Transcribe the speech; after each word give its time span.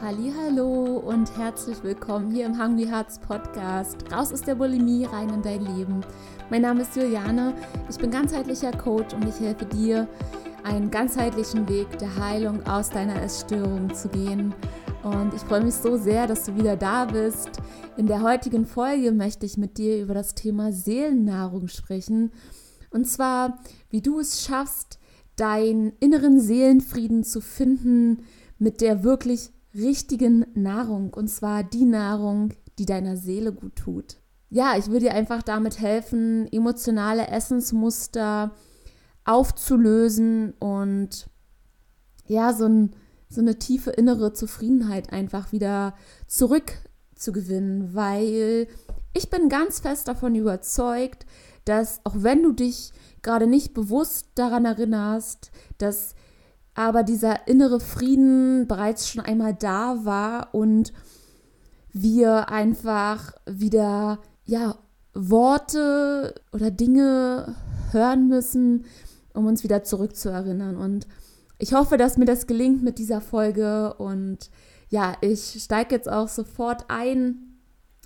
Hallo 0.00 0.98
und 0.98 1.36
herzlich 1.36 1.82
willkommen 1.82 2.30
hier 2.30 2.46
im 2.46 2.56
Hungry 2.56 2.86
Hearts 2.86 3.18
Podcast. 3.18 3.96
Raus 4.12 4.32
aus 4.32 4.42
der 4.42 4.54
Bulimie, 4.54 5.04
rein 5.04 5.28
in 5.28 5.42
dein 5.42 5.60
Leben. 5.76 6.02
Mein 6.50 6.62
Name 6.62 6.82
ist 6.82 6.94
Juliane, 6.94 7.52
ich 7.90 7.98
bin 7.98 8.12
ganzheitlicher 8.12 8.70
Coach 8.70 9.12
und 9.12 9.28
ich 9.28 9.40
helfe 9.40 9.64
dir, 9.64 10.06
einen 10.62 10.92
ganzheitlichen 10.92 11.68
Weg 11.68 11.98
der 11.98 12.14
Heilung 12.14 12.64
aus 12.64 12.90
deiner 12.90 13.20
Essstörung 13.20 13.92
zu 13.92 14.08
gehen. 14.08 14.54
Und 15.02 15.34
ich 15.34 15.42
freue 15.42 15.64
mich 15.64 15.74
so 15.74 15.96
sehr, 15.96 16.28
dass 16.28 16.44
du 16.44 16.54
wieder 16.54 16.76
da 16.76 17.06
bist. 17.06 17.50
In 17.96 18.06
der 18.06 18.22
heutigen 18.22 18.66
Folge 18.66 19.10
möchte 19.10 19.46
ich 19.46 19.56
mit 19.56 19.78
dir 19.78 20.00
über 20.00 20.14
das 20.14 20.36
Thema 20.36 20.70
Seelennahrung 20.70 21.66
sprechen. 21.66 22.30
Und 22.90 23.08
zwar, 23.08 23.58
wie 23.90 24.00
du 24.00 24.20
es 24.20 24.44
schaffst, 24.44 25.00
deinen 25.34 25.92
inneren 25.98 26.38
Seelenfrieden 26.38 27.24
zu 27.24 27.40
finden 27.40 28.22
mit 28.60 28.80
der 28.80 29.02
wirklich 29.02 29.50
richtigen 29.78 30.46
Nahrung. 30.54 31.12
Und 31.14 31.28
zwar 31.28 31.64
die 31.64 31.84
Nahrung, 31.84 32.52
die 32.78 32.86
deiner 32.86 33.16
Seele 33.16 33.52
gut 33.52 33.76
tut. 33.76 34.16
Ja, 34.50 34.76
ich 34.78 34.86
würde 34.86 35.06
dir 35.06 35.14
einfach 35.14 35.42
damit 35.42 35.80
helfen, 35.80 36.50
emotionale 36.50 37.28
Essensmuster 37.28 38.52
aufzulösen 39.24 40.54
und 40.58 41.28
ja, 42.26 42.54
so, 42.54 42.64
ein, 42.64 42.96
so 43.28 43.40
eine 43.42 43.58
tiefe 43.58 43.90
innere 43.90 44.32
Zufriedenheit 44.32 45.12
einfach 45.12 45.52
wieder 45.52 45.94
zurückzugewinnen, 46.26 47.94
weil 47.94 48.68
ich 49.12 49.28
bin 49.28 49.50
ganz 49.50 49.80
fest 49.80 50.08
davon 50.08 50.34
überzeugt, 50.34 51.26
dass 51.64 52.00
auch 52.04 52.14
wenn 52.16 52.42
du 52.42 52.52
dich 52.52 52.92
gerade 53.20 53.46
nicht 53.46 53.74
bewusst 53.74 54.28
daran 54.34 54.64
erinnerst, 54.64 55.50
dass 55.76 56.14
aber 56.78 57.02
dieser 57.02 57.48
innere 57.48 57.80
Frieden 57.80 58.68
bereits 58.68 59.08
schon 59.08 59.24
einmal 59.24 59.52
da 59.52 60.04
war 60.04 60.54
und 60.54 60.92
wir 61.92 62.50
einfach 62.50 63.32
wieder 63.46 64.20
ja 64.44 64.76
Worte 65.12 66.36
oder 66.52 66.70
Dinge 66.70 67.56
hören 67.90 68.28
müssen, 68.28 68.84
um 69.34 69.46
uns 69.46 69.64
wieder 69.64 69.82
zurückzuerinnern. 69.82 70.76
Und 70.76 71.08
ich 71.58 71.72
hoffe, 71.72 71.96
dass 71.96 72.16
mir 72.16 72.26
das 72.26 72.46
gelingt 72.46 72.84
mit 72.84 72.98
dieser 73.00 73.20
Folge. 73.20 73.94
Und 73.94 74.48
ja, 74.88 75.16
ich 75.20 75.60
steige 75.60 75.96
jetzt 75.96 76.08
auch 76.08 76.28
sofort 76.28 76.84
ein, 76.86 77.58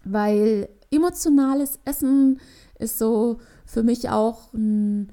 weil 0.03 0.70
emotionales 0.91 1.79
Essen 1.84 2.41
ist 2.79 2.97
so 2.97 3.36
für 3.67 3.83
mich 3.83 4.09
auch 4.09 4.55
ein 4.55 5.12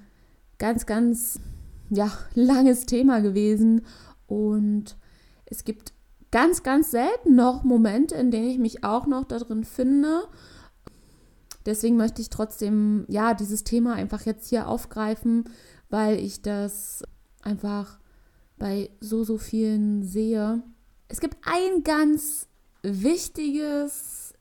ganz, 0.59 0.85
ganz 0.85 1.41
ja, 1.89 2.11
langes 2.33 2.85
Thema 2.85 3.19
gewesen. 3.19 3.85
Und 4.27 4.97
es 5.45 5.63
gibt 5.63 5.93
ganz, 6.31 6.63
ganz 6.63 6.91
selten 6.91 7.35
noch 7.35 7.63
Momente, 7.63 8.15
in 8.15 8.31
denen 8.31 8.49
ich 8.49 8.59
mich 8.59 8.83
auch 8.83 9.07
noch 9.07 9.25
darin 9.25 9.63
finde. 9.63 10.27
Deswegen 11.65 11.97
möchte 11.97 12.21
ich 12.21 12.29
trotzdem, 12.29 13.05
ja, 13.07 13.33
dieses 13.33 13.63
Thema 13.63 13.93
einfach 13.93 14.25
jetzt 14.25 14.49
hier 14.49 14.67
aufgreifen, 14.67 15.45
weil 15.89 16.17
ich 16.17 16.41
das 16.41 17.03
einfach 17.41 17.99
bei 18.57 18.89
so, 18.99 19.23
so 19.23 19.37
vielen 19.37 20.03
sehe. 20.03 20.61
Es 21.07 21.19
gibt 21.19 21.37
ein 21.43 21.83
ganz 21.83 22.47
wichtiges 22.83 24.33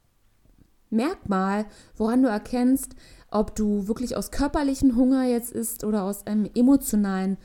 Merkmal, 0.91 1.67
woran 1.97 2.23
du 2.23 2.29
erkennst, 2.29 2.95
ob 3.31 3.55
du 3.55 3.89
wirklich 3.89 4.17
aus 4.17 4.31
körperlichen 4.31 4.97
Hunger 4.97 5.25
jetzt 5.25 5.53
isst 5.53 5.85
oder 5.85 6.05
aus 6.05 6.27
einem 6.27 6.49
emotionalen 6.55 7.37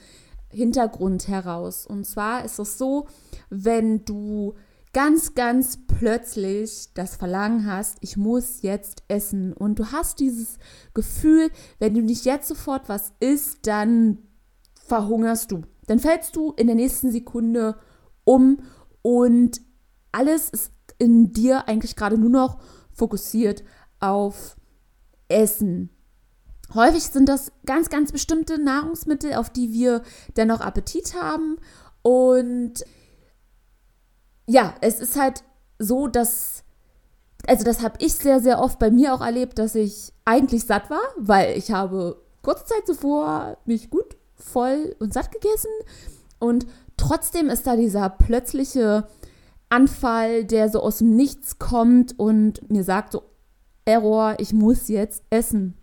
Hintergrund 0.50 1.28
heraus. 1.28 1.86
Und 1.86 2.06
zwar 2.06 2.46
ist 2.46 2.60
es 2.60 2.78
so, 2.78 3.08
wenn 3.50 4.06
du 4.06 4.54
ganz, 4.94 5.34
ganz 5.34 5.80
plötzlich 5.88 6.94
das 6.94 7.16
Verlangen 7.16 7.66
hast, 7.66 7.98
ich 8.02 8.16
muss 8.16 8.62
jetzt 8.62 9.04
essen. 9.08 9.54
Und 9.54 9.80
du 9.80 9.92
hast 9.92 10.20
dieses 10.20 10.60
Gefühl, 10.94 11.50
wenn 11.80 11.96
du 11.96 12.02
nicht 12.02 12.26
jetzt 12.26 12.48
sofort 12.48 12.88
was 12.88 13.12
isst, 13.20 13.66
dann 13.68 14.20
verhungerst 14.76 15.52
du. 15.52 15.64
Dann 15.88 16.00
fällst 16.00 16.36
du 16.36 16.54
in 16.54 16.68
der 16.68 16.76
nächsten 16.76 17.12
Sekunde 17.12 17.76
um 18.24 18.60
und 19.02 19.60
alles 20.12 20.50
ist 20.50 20.72
in 21.00 21.34
dir 21.34 21.68
eigentlich 21.68 21.96
gerade 21.96 22.18
nur 22.18 22.30
noch 22.30 22.60
fokussiert 22.94 23.64
auf 24.00 24.56
Essen. 25.28 25.90
Häufig 26.74 27.04
sind 27.04 27.30
das 27.30 27.52
ganz, 27.66 27.90
ganz 27.90 28.12
bestimmte 28.12 28.58
Nahrungsmittel, 28.62 29.34
auf 29.34 29.50
die 29.50 29.72
wir 29.72 30.02
dennoch 30.38 30.62
Appetit 30.62 31.14
haben. 31.14 31.58
Und 32.02 32.84
ja, 34.48 34.74
es 34.82 35.00
ist 35.00 35.20
halt 35.20 35.44
so, 35.78 36.08
dass, 36.08 36.64
also 37.48 37.64
das 37.64 37.82
habe 37.82 37.98
ich 38.00 38.16
sehr, 38.16 38.40
sehr 38.40 38.60
oft 38.60 38.80
bei 38.80 38.92
mir 38.92 39.14
auch 39.14 39.22
erlebt, 39.22 39.60
dass 39.60 39.76
ich 39.76 40.14
eigentlich 40.26 40.66
satt 40.66 40.90
war, 40.90 41.02
weil 41.18 41.58
ich 41.58 41.72
habe 41.72 42.22
kurze 42.42 42.66
Zeit 42.66 42.86
zuvor 42.86 43.58
mich 43.66 43.90
gut 43.90 44.18
voll 44.36 44.96
und 45.00 45.14
satt 45.14 45.32
gegessen. 45.32 45.72
Und 46.40 46.66
trotzdem 46.98 47.50
ist 47.50 47.68
da 47.68 47.76
dieser 47.76 48.10
plötzliche 48.10 49.08
Anfall, 49.70 50.44
der 50.44 50.70
so 50.70 50.82
aus 50.82 51.00
dem 51.00 51.16
Nichts 51.16 51.58
kommt 51.60 52.18
und 52.20 52.70
mir 52.70 52.84
sagt 52.84 53.14
so, 53.14 53.24
Error, 53.86 54.36
ich 54.40 54.54
muss 54.54 54.88
jetzt 54.88 55.24
essen. 55.30 55.78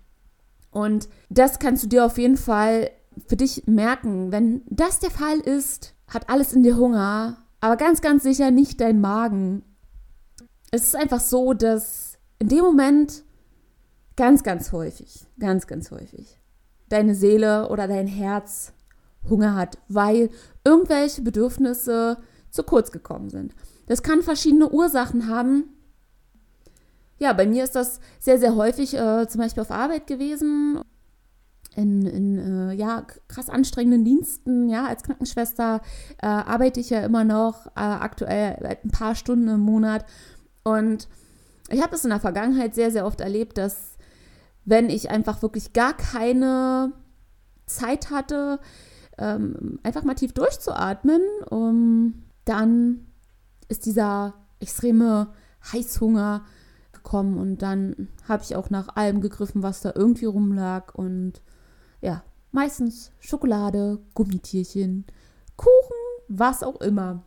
Und 0.71 1.09
das 1.29 1.59
kannst 1.59 1.83
du 1.85 1.89
dir 1.89 2.05
auf 2.05 2.19
jeden 2.19 2.37
Fall 2.37 2.91
für 3.27 3.37
dich 3.37 3.67
merken. 3.67 4.33
Wenn 4.33 4.63
das 4.69 5.01
der 5.01 5.11
Fall 5.11 5.39
ist, 5.41 5.95
hat 6.07 6.29
alles 6.29 6.53
in 6.53 6.63
dir 6.63 6.77
Hunger, 6.77 7.39
aber 7.61 7.77
ganz, 7.77 8.01
ganz 8.01 8.23
sicher 8.23 8.51
nicht 8.51 8.81
dein 8.81 9.01
Magen. 9.01 9.63
Es 10.71 10.85
ist 10.85 10.97
einfach 10.97 11.21
so, 11.21 11.53
dass 11.53 12.19
in 12.39 12.49
dem 12.49 12.61
Moment 12.61 13.25
ganz, 14.17 14.43
ganz 14.43 14.73
häufig, 14.73 15.27
ganz, 15.39 15.67
ganz 15.67 15.91
häufig 15.91 16.41
deine 16.89 17.15
Seele 17.15 17.69
oder 17.69 17.89
dein 17.89 18.07
Herz 18.07 18.73
Hunger 19.29 19.55
hat, 19.55 19.79
weil 19.89 20.31
irgendwelche 20.65 21.23
Bedürfnisse 21.23 22.19
zu 22.51 22.63
kurz 22.63 22.91
gekommen 22.91 23.31
sind. 23.31 23.55
Das 23.87 24.03
kann 24.03 24.23
verschiedene 24.23 24.71
Ursachen 24.71 25.29
haben, 25.29 25.65
ja, 27.21 27.35
bei 27.35 27.47
mir 27.47 27.63
ist 27.65 27.77
das 27.77 28.01
sehr, 28.19 28.39
sehr 28.39 28.57
häufig 28.57 28.95
äh, 28.95 29.29
zum 29.29 29.43
Beispiel 29.43 29.63
auf 29.63 29.71
Arbeit 29.71 30.07
gewesen. 30.07 30.81
In, 31.77 32.05
in 32.05 32.39
äh, 32.71 32.73
ja, 32.73 33.07
krass 33.29 33.49
anstrengenden 33.49 34.05
Diensten, 34.05 34.69
ja, 34.69 34.87
als 34.87 35.05
Krankenschwester 35.05 35.83
äh, 36.21 36.27
arbeite 36.27 36.81
ich 36.81 36.91
ja 36.91 37.05
immer 37.05 37.23
noch 37.23 37.67
äh, 37.69 37.71
aktuell 37.77 38.79
ein 38.83 38.91
paar 38.91 39.15
Stunden 39.15 39.49
im 39.49 39.61
Monat. 39.61 40.05
Und 40.65 41.09
ich 41.69 41.81
habe 41.81 41.95
es 41.95 42.03
in 42.03 42.11
der 42.11 42.21
Vergangenheit 42.21 42.75
sehr, 42.75 42.91
sehr 42.91 43.07
oft 43.07 43.21
erlebt, 43.21 43.59
dass 43.59 43.99
wenn 44.65 44.91
ich 44.91 45.11
einfach 45.11 45.43
wirklich 45.43 45.73
gar 45.73 45.97
keine 45.97 46.93
Zeit 47.67 48.11
hatte, 48.11 48.61
ähm, 49.19 49.79
einfach 49.83 50.03
mal 50.05 50.15
tief 50.15 50.33
durchzuatmen, 50.33 51.21
um, 51.51 52.23
dann 52.47 53.07
ist 53.69 53.85
dieser 53.87 54.35
extreme 54.59 55.29
Heißhunger 55.73 56.45
gekommen 57.03 57.39
und 57.39 57.63
dann 57.63 58.09
habe 58.29 58.43
ich 58.43 58.57
auch 58.57 58.71
nach 58.71 58.97
allem 58.97 59.21
gegriffen, 59.21 59.63
was 59.63 59.81
da 59.81 59.93
irgendwie 59.95 60.27
rumlag 60.27 60.95
und 60.95 61.43
ja, 62.01 62.23
meistens 62.53 63.13
Schokolade, 63.21 63.99
Gummitierchen, 64.15 65.05
Kuchen, 65.57 65.97
was 66.29 66.63
auch 66.63 66.81
immer. 66.81 67.23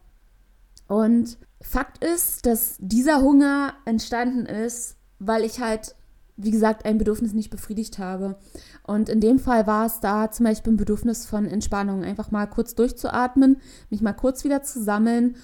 Und 0.88 1.38
Fakt 1.62 2.04
ist, 2.04 2.46
dass 2.46 2.76
dieser 2.80 3.22
Hunger 3.22 3.74
entstanden 3.86 4.46
ist, 4.46 4.98
weil 5.20 5.44
ich 5.44 5.62
halt, 5.62 5.96
wie 6.36 6.52
gesagt, 6.52 6.86
ein 6.86 6.98
Bedürfnis 6.98 7.34
nicht 7.34 7.50
befriedigt 7.50 8.00
habe. 8.00 8.38
Und 8.86 9.08
in 9.08 9.22
dem 9.22 9.40
Fall 9.40 9.66
war 9.66 9.86
es 9.86 10.02
da 10.02 10.30
zum 10.30 10.46
Beispiel 10.46 10.74
ein 10.74 10.78
Bedürfnis 10.78 11.26
von 11.26 11.46
Entspannung, 11.46 12.04
einfach 12.04 12.32
mal 12.32 12.48
kurz 12.48 12.76
durchzuatmen, 12.76 13.58
mich 13.90 14.02
mal 14.02 14.14
kurz 14.14 14.44
wieder 14.44 14.62
zu 14.62 14.84
sammeln. 14.84 15.38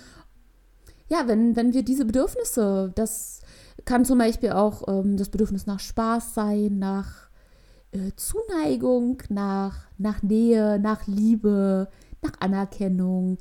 Ja, 1.07 1.27
wenn, 1.27 1.56
wenn 1.56 1.74
wir 1.74 1.83
diese 1.83 2.06
Bedürfnisse, 2.06 2.92
das 2.95 3.42
kann 3.85 4.05
zum 4.05 4.19
Beispiel 4.19 4.51
auch 4.51 4.87
ähm, 4.87 5.17
das 5.17 5.29
Bedürfnis 5.29 5.65
nach 5.65 5.79
Spaß 5.79 6.33
sein, 6.33 6.79
nach 6.79 7.29
äh, 7.91 8.11
Zuneigung, 8.15 9.21
nach, 9.29 9.87
nach 9.97 10.21
Nähe, 10.21 10.79
nach 10.79 11.07
Liebe, 11.07 11.89
nach 12.21 12.33
Anerkennung, 12.39 13.37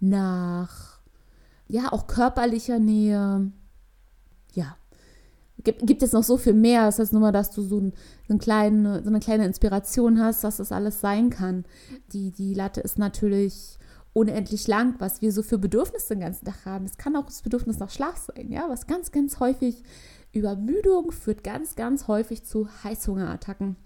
nach 0.00 1.00
ja 1.68 1.92
auch 1.92 2.06
körperlicher 2.06 2.78
Nähe. 2.78 3.50
Ja, 4.54 4.76
gibt, 5.64 5.86
gibt 5.86 6.02
es 6.02 6.12
noch 6.12 6.24
so 6.24 6.36
viel 6.36 6.54
mehr. 6.54 6.86
Das 6.86 6.98
heißt 6.98 7.12
nur 7.12 7.22
mal, 7.22 7.32
dass 7.32 7.50
du 7.50 7.62
so, 7.62 7.78
ein, 7.78 7.92
so, 8.28 8.34
ein 8.34 8.38
kleine, 8.38 9.02
so 9.02 9.08
eine 9.08 9.20
kleine 9.20 9.46
Inspiration 9.46 10.20
hast, 10.20 10.44
dass 10.44 10.58
das 10.58 10.72
alles 10.72 11.00
sein 11.00 11.30
kann. 11.30 11.64
Die, 12.12 12.30
die 12.30 12.54
Latte 12.54 12.80
ist 12.80 12.98
natürlich 12.98 13.78
unendlich 14.12 14.66
lang, 14.66 14.94
was 14.98 15.22
wir 15.22 15.32
so 15.32 15.42
für 15.42 15.58
Bedürfnisse 15.58 16.14
den 16.14 16.20
ganzen 16.20 16.44
Tag 16.44 16.66
haben. 16.66 16.84
Es 16.84 16.98
kann 16.98 17.16
auch 17.16 17.26
das 17.26 17.42
Bedürfnis 17.42 17.78
nach 17.78 17.90
Schlaf 17.90 18.16
sein, 18.16 18.50
ja, 18.50 18.68
was 18.68 18.86
ganz, 18.86 19.10
ganz 19.10 19.40
häufig 19.40 19.82
Übermüdung 20.32 21.12
führt 21.12 21.44
ganz, 21.44 21.76
ganz 21.76 22.08
häufig 22.08 22.44
zu 22.44 22.68
Heißhungerattacken. 22.84 23.76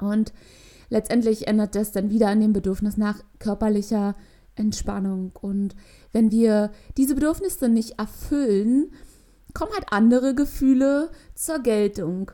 Und 0.00 0.32
letztendlich 0.90 1.48
ändert 1.48 1.74
das 1.74 1.92
dann 1.92 2.10
wieder 2.10 2.28
an 2.28 2.40
dem 2.40 2.52
Bedürfnis 2.52 2.96
nach 2.96 3.20
körperlicher 3.38 4.14
Entspannung. 4.54 5.32
Und 5.40 5.74
wenn 6.12 6.30
wir 6.30 6.70
diese 6.96 7.14
Bedürfnisse 7.14 7.68
nicht 7.68 7.98
erfüllen, 7.98 8.92
kommen 9.54 9.72
halt 9.72 9.86
andere 9.90 10.34
Gefühle 10.34 11.10
zur 11.34 11.58
Geltung. 11.60 12.30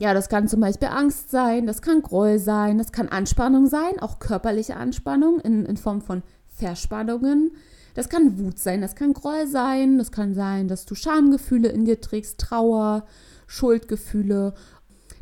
Ja, 0.00 0.14
das 0.14 0.28
kann 0.28 0.46
zum 0.46 0.60
Beispiel 0.60 0.88
Angst 0.88 1.30
sein, 1.30 1.66
das 1.66 1.82
kann 1.82 2.02
Groll 2.02 2.38
sein, 2.38 2.78
das 2.78 2.92
kann 2.92 3.08
Anspannung 3.08 3.66
sein, 3.66 3.98
auch 4.00 4.20
körperliche 4.20 4.76
Anspannung 4.76 5.40
in, 5.40 5.66
in 5.66 5.76
Form 5.76 6.02
von 6.02 6.22
Verspannungen. 6.48 7.52
Das 7.94 8.08
kann 8.08 8.38
Wut 8.38 8.60
sein, 8.60 8.80
das 8.80 8.94
kann 8.94 9.12
Groll 9.12 9.48
sein, 9.48 9.98
das 9.98 10.12
kann 10.12 10.34
sein, 10.34 10.68
dass 10.68 10.86
du 10.86 10.94
Schamgefühle 10.94 11.68
in 11.70 11.84
dir 11.84 12.00
trägst, 12.00 12.38
Trauer, 12.38 13.06
Schuldgefühle. 13.48 14.54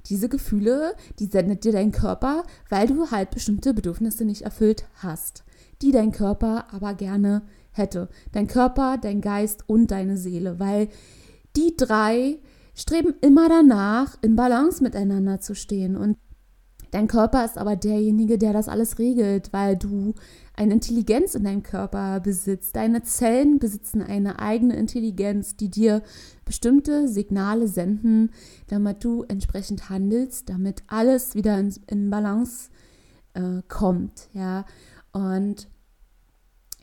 Diese 0.06 0.28
Gefühle, 0.28 0.94
die 1.18 1.26
sendet 1.26 1.64
dir 1.64 1.72
dein 1.72 1.90
Körper, 1.90 2.42
weil 2.68 2.86
du 2.86 3.10
halt 3.10 3.30
bestimmte 3.30 3.72
Bedürfnisse 3.72 4.26
nicht 4.26 4.42
erfüllt 4.42 4.84
hast, 4.96 5.44
die 5.80 5.90
dein 5.90 6.12
Körper 6.12 6.66
aber 6.70 6.92
gerne 6.92 7.42
hätte. 7.72 8.08
Dein 8.32 8.46
Körper, 8.46 8.98
dein 8.98 9.22
Geist 9.22 9.64
und 9.66 9.90
deine 9.90 10.18
Seele, 10.18 10.60
weil 10.60 10.88
die 11.56 11.74
drei 11.76 12.38
streben 12.76 13.14
immer 13.22 13.48
danach, 13.48 14.16
in 14.22 14.36
Balance 14.36 14.82
miteinander 14.82 15.40
zu 15.40 15.54
stehen. 15.54 15.96
Und 15.96 16.18
dein 16.92 17.08
Körper 17.08 17.44
ist 17.44 17.58
aber 17.58 17.74
derjenige, 17.74 18.38
der 18.38 18.52
das 18.52 18.68
alles 18.68 18.98
regelt, 18.98 19.52
weil 19.52 19.76
du 19.76 20.14
eine 20.54 20.74
Intelligenz 20.74 21.34
in 21.34 21.44
deinem 21.44 21.62
Körper 21.62 22.20
besitzt. 22.20 22.76
Deine 22.76 23.02
Zellen 23.02 23.58
besitzen 23.58 24.02
eine 24.02 24.38
eigene 24.38 24.76
Intelligenz, 24.76 25.56
die 25.56 25.70
dir 25.70 26.02
bestimmte 26.44 27.08
Signale 27.08 27.66
senden, 27.66 28.30
damit 28.68 29.02
du 29.02 29.24
entsprechend 29.24 29.90
handelst, 29.90 30.48
damit 30.48 30.82
alles 30.86 31.34
wieder 31.34 31.58
in, 31.58 31.74
in 31.86 32.10
Balance 32.10 32.70
äh, 33.34 33.62
kommt. 33.68 34.28
Ja, 34.32 34.64
und 35.12 35.68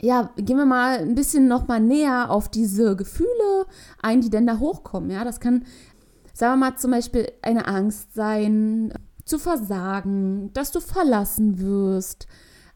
ja, 0.04 0.32
gehen 0.36 0.58
wir 0.58 0.66
mal 0.66 1.00
ein 1.00 1.16
bisschen 1.16 1.48
noch 1.48 1.70
mal 1.70 1.80
näher 1.80 2.30
auf 2.30 2.50
diese 2.50 2.98
Gefühle 2.98 3.66
ein, 4.02 4.20
die 4.20 4.30
denn 4.30 4.46
da 4.46 4.60
hochkommen. 4.60 5.10
Ja, 5.10 5.24
das 5.24 5.40
kann, 5.40 5.64
sagen 6.34 6.60
wir 6.60 6.72
mal, 6.72 6.78
zum 6.78 6.92
Beispiel 6.92 7.32
eine 7.42 7.68
Angst 7.68 8.14
sein, 8.14 8.94
zu 9.24 9.40
versagen, 9.40 10.52
dass 10.52 10.72
du 10.72 10.82
verlassen 10.82 11.58
wirst, 11.58 12.28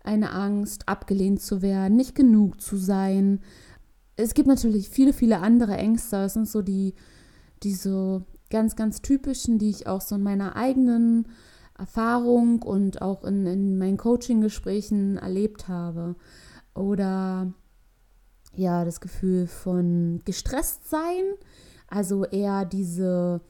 eine 0.06 0.32
Angst, 0.32 0.88
abgelehnt 0.88 1.42
zu 1.42 1.62
werden, 1.62 1.98
nicht 1.98 2.16
genug 2.16 2.62
zu 2.62 2.78
sein. 2.78 3.42
Es 4.16 4.34
gibt 4.34 4.48
natürlich 4.48 4.88
viele, 4.88 5.12
viele 5.12 5.40
andere 5.40 5.76
Ängste. 5.76 6.16
Das 6.16 6.36
sind 6.36 6.48
so 6.48 6.62
die, 6.62 6.94
die 7.62 7.74
so 7.74 8.22
ganz, 8.50 8.78
ganz 8.78 9.02
typischen, 9.02 9.60
die 9.60 9.70
ich 9.70 9.86
auch 9.86 10.00
so 10.00 10.16
in 10.16 10.24
meiner 10.24 10.56
eigenen 10.56 11.28
Erfahrung 11.78 12.62
und 12.62 13.02
auch 13.02 13.26
in, 13.26 13.46
in 13.46 13.78
meinen 13.78 13.98
Coaching-Gesprächen 13.98 15.18
erlebt 15.18 15.68
habe 15.68 16.16
oder 16.78 17.52
ja, 18.56 18.86
das 18.86 19.02
Gefühl 19.02 19.48
von 19.48 20.22
gestresst 20.26 20.90
sein, 20.90 21.24
also 21.88 22.26
eher 22.26 22.66
diese 22.66 23.42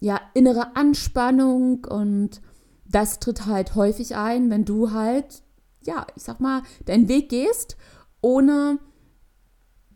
ja, 0.00 0.20
innere 0.34 0.76
Anspannung 0.76 1.84
und 1.84 2.40
das 2.84 3.18
tritt 3.18 3.46
halt 3.46 3.74
häufig 3.74 4.16
ein, 4.16 4.50
wenn 4.50 4.64
du 4.64 4.92
halt, 4.92 5.42
ja, 5.84 6.06
ich 6.14 6.22
sag 6.22 6.40
mal, 6.40 6.62
deinen 6.84 7.08
Weg 7.08 7.28
gehst, 7.28 7.76
ohne 8.20 8.78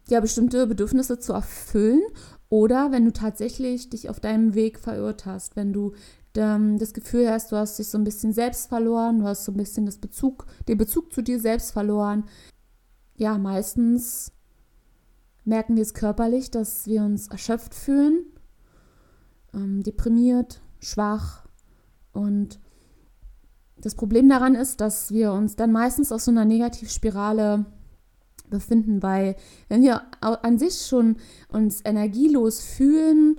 ja 0.09 0.21
bestimmte 0.21 0.67
Bedürfnisse 0.67 1.19
zu 1.19 1.33
erfüllen. 1.33 2.03
Oder 2.49 2.91
wenn 2.91 3.05
du 3.05 3.12
tatsächlich 3.12 3.91
dich 3.91 4.11
auf 4.11 4.19
deinem 4.19 4.55
Weg 4.55 4.81
verirrt 4.81 5.25
hast, 5.25 5.55
wenn 5.55 5.73
du 5.73 5.95
das 6.32 6.93
Gefühl 6.93 7.29
hast, 7.29 7.50
du 7.50 7.56
hast 7.56 7.79
dich 7.79 7.88
so 7.88 7.99
ein 7.99 8.05
bisschen 8.05 8.32
selbst 8.32 8.69
verloren, 8.69 9.19
du 9.21 9.27
hast 9.27 9.44
so 9.44 9.53
ein 9.53 9.56
bisschen 9.56 9.87
das 9.87 9.99
Bezug, 9.99 10.47
den 10.69 10.79
Bezug 10.79 11.12
zu 11.12 11.23
dir 11.23 11.41
selbst 11.41 11.73
verloren, 11.73 12.25
ja, 13.17 13.37
meistens 13.37 14.32
merken 15.44 15.77
wir 15.77 15.82
es 15.82 15.94
körperlich, 15.94 16.50
dass 16.50 16.87
wir 16.87 17.03
uns 17.03 17.29
erschöpft 17.29 17.75
fühlen, 17.75 18.25
ähm, 19.53 19.82
deprimiert, 19.82 20.62
schwach. 20.79 21.44
Und 22.12 22.61
das 23.76 23.94
Problem 23.94 24.29
daran 24.29 24.55
ist, 24.55 24.81
dass 24.81 25.11
wir 25.11 25.33
uns 25.33 25.56
dann 25.56 25.73
meistens 25.73 26.12
aus 26.12 26.26
so 26.26 26.31
einer 26.31 26.44
Negativspirale 26.44 27.67
befinden, 28.49 29.03
weil 29.03 29.37
wenn 29.69 29.83
wir 29.83 30.03
an 30.21 30.59
sich 30.59 30.87
schon 30.87 31.17
uns 31.49 31.81
energielos 31.85 32.61
fühlen, 32.61 33.37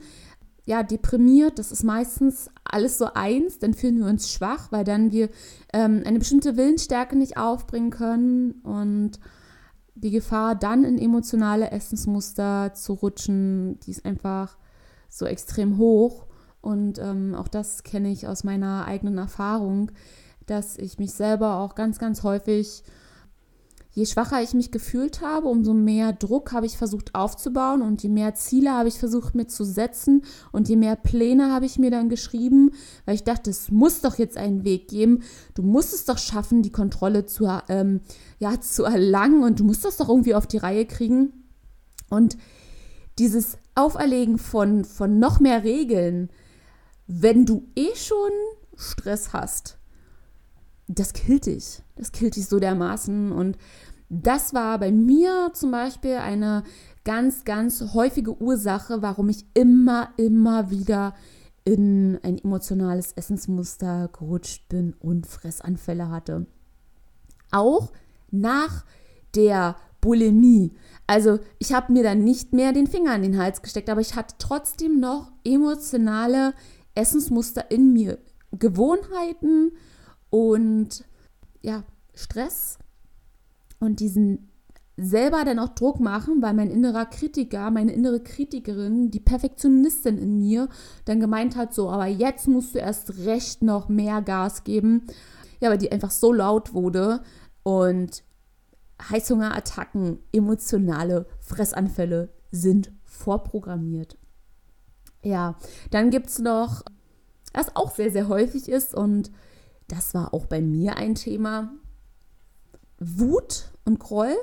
ja, 0.71 0.83
deprimiert, 0.83 1.59
das 1.59 1.73
ist 1.73 1.83
meistens 1.83 2.49
alles 2.63 2.97
so 2.97 3.09
eins, 3.13 3.59
dann 3.59 3.73
fühlen 3.73 3.97
wir 3.97 4.05
uns 4.05 4.31
schwach, 4.31 4.71
weil 4.71 4.85
dann 4.85 5.11
wir 5.11 5.27
ähm, 5.73 6.03
eine 6.05 6.17
bestimmte 6.17 6.55
Willensstärke 6.55 7.17
nicht 7.17 7.35
aufbringen 7.35 7.89
können 7.89 8.51
und 8.63 9.19
die 9.95 10.11
Gefahr, 10.11 10.55
dann 10.55 10.85
in 10.85 10.97
emotionale 10.97 11.71
Essensmuster 11.71 12.73
zu 12.73 12.93
rutschen, 12.93 13.81
die 13.81 13.91
ist 13.91 14.05
einfach 14.05 14.57
so 15.09 15.25
extrem 15.25 15.77
hoch. 15.77 16.27
Und 16.61 16.99
ähm, 16.99 17.35
auch 17.35 17.49
das 17.49 17.83
kenne 17.83 18.09
ich 18.09 18.29
aus 18.29 18.45
meiner 18.45 18.85
eigenen 18.85 19.17
Erfahrung, 19.17 19.91
dass 20.45 20.77
ich 20.77 20.99
mich 20.99 21.11
selber 21.11 21.57
auch 21.57 21.75
ganz, 21.75 21.99
ganz 21.99 22.23
häufig 22.23 22.83
je 23.93 24.05
schwacher 24.05 24.41
ich 24.41 24.53
mich 24.53 24.71
gefühlt 24.71 25.21
habe, 25.21 25.47
umso 25.47 25.73
mehr 25.73 26.13
Druck 26.13 26.53
habe 26.53 26.65
ich 26.65 26.77
versucht 26.77 27.13
aufzubauen 27.13 27.81
und 27.81 28.01
je 28.03 28.09
mehr 28.09 28.35
Ziele 28.35 28.71
habe 28.71 28.87
ich 28.87 28.97
versucht 28.97 29.35
mir 29.35 29.47
zu 29.47 29.65
setzen 29.65 30.23
und 30.51 30.69
je 30.69 30.77
mehr 30.77 30.95
Pläne 30.95 31.51
habe 31.51 31.65
ich 31.65 31.77
mir 31.77 31.91
dann 31.91 32.07
geschrieben, 32.07 32.71
weil 33.05 33.15
ich 33.15 33.23
dachte, 33.23 33.49
es 33.49 33.69
muss 33.69 33.99
doch 34.01 34.17
jetzt 34.17 34.37
einen 34.37 34.63
Weg 34.63 34.87
geben. 34.87 35.23
Du 35.55 35.63
musst 35.63 35.93
es 35.93 36.05
doch 36.05 36.17
schaffen, 36.17 36.61
die 36.61 36.71
Kontrolle 36.71 37.25
zu, 37.25 37.47
ähm, 37.67 37.99
ja, 38.39 38.59
zu 38.61 38.83
erlangen 38.83 39.43
und 39.43 39.59
du 39.59 39.65
musst 39.65 39.83
das 39.83 39.97
doch 39.97 40.07
irgendwie 40.07 40.35
auf 40.35 40.47
die 40.47 40.57
Reihe 40.57 40.85
kriegen. 40.85 41.33
Und 42.09 42.37
dieses 43.19 43.57
Auferlegen 43.75 44.37
von, 44.37 44.85
von 44.85 45.19
noch 45.19 45.39
mehr 45.41 45.63
Regeln, 45.63 46.29
wenn 47.07 47.45
du 47.45 47.67
eh 47.75 47.93
schon 47.95 48.31
Stress 48.77 49.33
hast, 49.33 49.77
das 50.95 51.13
killt 51.13 51.45
dich. 51.45 51.81
Das 51.95 52.11
killt 52.11 52.35
dich 52.35 52.47
so 52.47 52.59
dermaßen. 52.59 53.31
Und 53.31 53.57
das 54.09 54.53
war 54.53 54.79
bei 54.79 54.91
mir 54.91 55.51
zum 55.53 55.71
Beispiel 55.71 56.15
eine 56.15 56.63
ganz, 57.03 57.43
ganz 57.45 57.93
häufige 57.93 58.41
Ursache, 58.41 59.01
warum 59.01 59.29
ich 59.29 59.45
immer, 59.53 60.09
immer 60.17 60.69
wieder 60.69 61.13
in 61.63 62.19
ein 62.23 62.37
emotionales 62.37 63.13
Essensmuster 63.13 64.09
gerutscht 64.17 64.67
bin 64.69 64.93
und 64.99 65.27
Fressanfälle 65.27 66.09
hatte. 66.09 66.47
Auch 67.51 67.91
nach 68.31 68.83
der 69.35 69.75
Bulimie. 70.01 70.73
Also 71.05 71.39
ich 71.59 71.73
habe 71.73 71.93
mir 71.93 72.03
dann 72.03 72.23
nicht 72.23 72.53
mehr 72.53 72.73
den 72.73 72.87
Finger 72.87 73.15
in 73.15 73.21
den 73.21 73.37
Hals 73.37 73.61
gesteckt, 73.61 73.89
aber 73.89 74.01
ich 74.01 74.15
hatte 74.15 74.35
trotzdem 74.39 74.99
noch 74.99 75.31
emotionale 75.45 76.53
Essensmuster 76.95 77.69
in 77.69 77.93
mir, 77.93 78.17
Gewohnheiten 78.51 79.71
und 80.31 81.05
ja, 81.61 81.83
Stress 82.15 82.79
und 83.79 83.99
diesen 83.99 84.49
selber 84.97 85.43
dann 85.45 85.59
auch 85.59 85.69
Druck 85.69 85.99
machen, 85.99 86.41
weil 86.41 86.53
mein 86.53 86.69
innerer 86.69 87.05
Kritiker, 87.05 87.71
meine 87.71 87.91
innere 87.93 88.19
Kritikerin, 88.19 89.11
die 89.11 89.19
Perfektionistin 89.19 90.17
in 90.17 90.37
mir, 90.37 90.69
dann 91.05 91.19
gemeint 91.19 91.55
hat, 91.55 91.73
so, 91.73 91.89
aber 91.89 92.07
jetzt 92.07 92.47
musst 92.47 92.75
du 92.75 92.79
erst 92.79 93.17
recht 93.25 93.61
noch 93.61 93.89
mehr 93.89 94.21
Gas 94.21 94.63
geben. 94.63 95.07
Ja, 95.59 95.69
weil 95.69 95.77
die 95.77 95.91
einfach 95.91 96.11
so 96.11 96.33
laut 96.33 96.73
wurde 96.73 97.21
und 97.63 98.23
Heißhungerattacken, 99.09 100.19
emotionale 100.31 101.27
Fressanfälle 101.39 102.29
sind 102.51 102.91
vorprogrammiert. 103.03 104.17
Ja, 105.23 105.57
dann 105.91 106.09
gibt 106.09 106.27
es 106.27 106.39
noch, 106.39 106.83
was 107.53 107.75
auch 107.75 107.91
sehr, 107.91 108.11
sehr 108.11 108.27
häufig 108.27 108.69
ist 108.69 108.93
und 108.93 109.31
das 109.91 110.13
war 110.13 110.33
auch 110.33 110.45
bei 110.45 110.61
mir 110.61 110.95
ein 110.97 111.15
Thema. 111.15 111.73
Wut 112.99 113.71
und 113.83 113.99
Groll. 113.99 114.35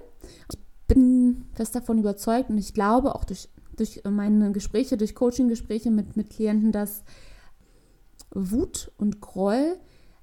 Ich 0.50 0.58
bin 0.86 1.46
fest 1.54 1.74
davon 1.74 1.98
überzeugt 1.98 2.50
und 2.50 2.58
ich 2.58 2.74
glaube 2.74 3.14
auch 3.14 3.24
durch, 3.24 3.48
durch 3.76 4.02
meine 4.04 4.52
Gespräche, 4.52 4.96
durch 4.96 5.14
Coaching-Gespräche 5.14 5.90
mit, 5.90 6.16
mit 6.16 6.30
Klienten, 6.30 6.72
dass 6.72 7.02
Wut 8.30 8.92
und 8.98 9.20
Groll 9.20 9.78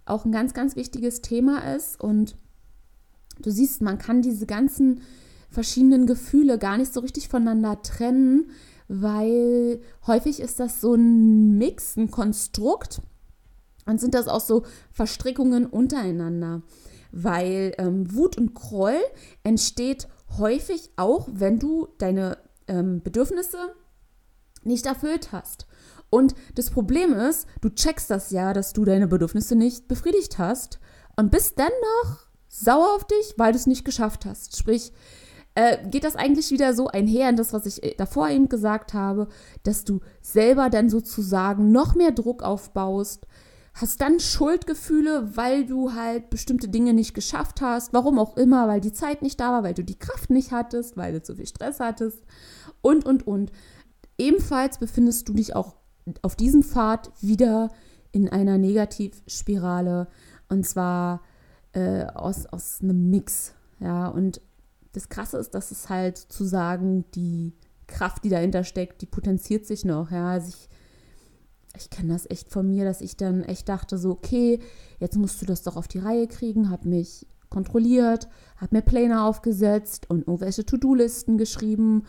auch 0.05 0.25
ein 0.25 0.31
ganz, 0.31 0.53
ganz 0.53 0.75
wichtiges 0.75 1.21
Thema 1.21 1.73
ist. 1.73 1.99
Und 1.99 2.35
du 3.41 3.49
siehst, 3.49 3.81
man 3.81 3.97
kann 3.97 4.21
diese 4.21 4.45
ganzen 4.45 5.01
verschiedenen 5.49 6.05
Gefühle 6.05 6.59
gar 6.59 6.77
nicht 6.77 6.93
so 6.93 6.99
richtig 6.99 7.29
voneinander 7.29 7.81
trennen, 7.81 8.51
weil 8.87 9.81
häufig 10.05 10.39
ist 10.39 10.59
das 10.59 10.81
so 10.81 10.93
ein 10.93 11.57
Mix, 11.57 11.95
ein 11.95 12.11
Konstrukt 12.11 13.01
und 13.85 13.99
sind 13.99 14.13
das 14.13 14.27
auch 14.27 14.41
so 14.41 14.63
Verstrickungen 14.91 15.65
untereinander, 15.65 16.61
weil 17.11 17.73
ähm, 17.77 18.13
Wut 18.13 18.37
und 18.37 18.53
Groll 18.53 18.99
entsteht 19.43 20.07
häufig 20.37 20.91
auch, 20.95 21.27
wenn 21.31 21.59
du 21.59 21.87
deine 21.97 22.37
ähm, 22.67 23.01
Bedürfnisse 23.01 23.75
nicht 24.63 24.85
erfüllt 24.85 25.31
hast. 25.31 25.67
Und 26.09 26.35
das 26.55 26.69
Problem 26.69 27.13
ist, 27.13 27.47
du 27.61 27.69
checkst 27.69 28.09
das 28.09 28.31
ja, 28.31 28.53
dass 28.53 28.73
du 28.73 28.85
deine 28.85 29.07
Bedürfnisse 29.07 29.55
nicht 29.55 29.87
befriedigt 29.87 30.37
hast 30.37 30.79
und 31.15 31.31
bist 31.31 31.57
dennoch 31.57 32.27
sauer 32.47 32.95
auf 32.95 33.05
dich, 33.05 33.33
weil 33.37 33.51
du 33.51 33.57
es 33.57 33.67
nicht 33.67 33.85
geschafft 33.85 34.25
hast. 34.25 34.57
Sprich, 34.57 34.93
äh, 35.55 35.77
geht 35.87 36.03
das 36.03 36.15
eigentlich 36.15 36.51
wieder 36.51 36.73
so 36.73 36.87
einher 36.87 37.29
in 37.29 37.37
das, 37.37 37.53
was 37.53 37.65
ich 37.65 37.83
äh, 37.83 37.95
davor 37.97 38.29
eben 38.29 38.49
gesagt 38.49 38.93
habe, 38.93 39.27
dass 39.63 39.83
du 39.83 40.01
selber 40.21 40.69
dann 40.69 40.89
sozusagen 40.89 41.71
noch 41.71 41.95
mehr 41.95 42.11
Druck 42.11 42.43
aufbaust, 42.43 43.25
hast 43.75 43.99
dann 43.99 44.21
Schuldgefühle, 44.21 45.35
weil 45.35 45.65
du 45.65 45.93
halt 45.93 46.29
bestimmte 46.29 46.69
Dinge 46.69 46.93
nicht 46.93 47.13
geschafft 47.13 47.59
hast, 47.61 47.93
warum 47.93 48.17
auch 48.19 48.37
immer, 48.37 48.69
weil 48.69 48.79
die 48.79 48.93
Zeit 48.93 49.21
nicht 49.21 49.39
da 49.39 49.51
war, 49.51 49.63
weil 49.63 49.73
du 49.73 49.83
die 49.83 49.99
Kraft 49.99 50.29
nicht 50.29 50.51
hattest, 50.51 50.95
weil 50.95 51.13
du 51.13 51.21
zu 51.21 51.35
viel 51.35 51.45
Stress 51.45 51.79
hattest 51.79 52.23
und, 52.81 53.05
und, 53.05 53.27
und. 53.27 53.51
Ebenfalls 54.17 54.77
befindest 54.77 55.27
du 55.27 55.33
dich 55.33 55.57
auch 55.57 55.75
auf 56.21 56.37
diesem 56.37 56.63
Pfad 56.63 57.11
wieder 57.19 57.69
in 58.13 58.29
einer 58.29 58.57
Negativspirale 58.57 60.07
und 60.47 60.65
zwar 60.65 61.21
äh, 61.73 62.05
aus, 62.05 62.45
aus 62.45 62.79
einem 62.81 63.09
Mix. 63.09 63.53
Ja, 63.81 64.07
und 64.07 64.39
das 64.93 65.09
Krasse 65.09 65.37
ist, 65.37 65.53
dass 65.53 65.71
es 65.71 65.89
halt 65.89 66.17
zu 66.17 66.45
sagen, 66.45 67.03
die 67.13 67.51
Kraft, 67.87 68.23
die 68.23 68.29
dahinter 68.29 68.63
steckt, 68.63 69.01
die 69.01 69.05
potenziert 69.05 69.65
sich 69.65 69.83
noch. 69.83 70.11
Ja, 70.11 70.29
also 70.29 70.47
ich, 71.77 71.89
kenne 71.89 72.13
das 72.13 72.29
echt 72.29 72.49
von 72.49 72.67
mir, 72.67 72.85
dass 72.85 73.01
ich 73.01 73.17
dann 73.17 73.43
echt 73.43 73.69
dachte, 73.69 73.97
so, 73.97 74.11
okay, 74.11 74.59
jetzt 74.99 75.17
musst 75.17 75.41
du 75.41 75.45
das 75.45 75.63
doch 75.63 75.75
auf 75.75 75.87
die 75.87 75.99
Reihe 75.99 76.27
kriegen, 76.27 76.69
habe 76.69 76.87
mich 76.87 77.27
kontrolliert, 77.49 78.27
habe 78.57 78.75
mir 78.75 78.81
Pläne 78.81 79.23
aufgesetzt 79.23 80.09
und 80.09 80.27
irgendwelche 80.27 80.65
To-Do-Listen 80.65 81.37
geschrieben. 81.37 82.03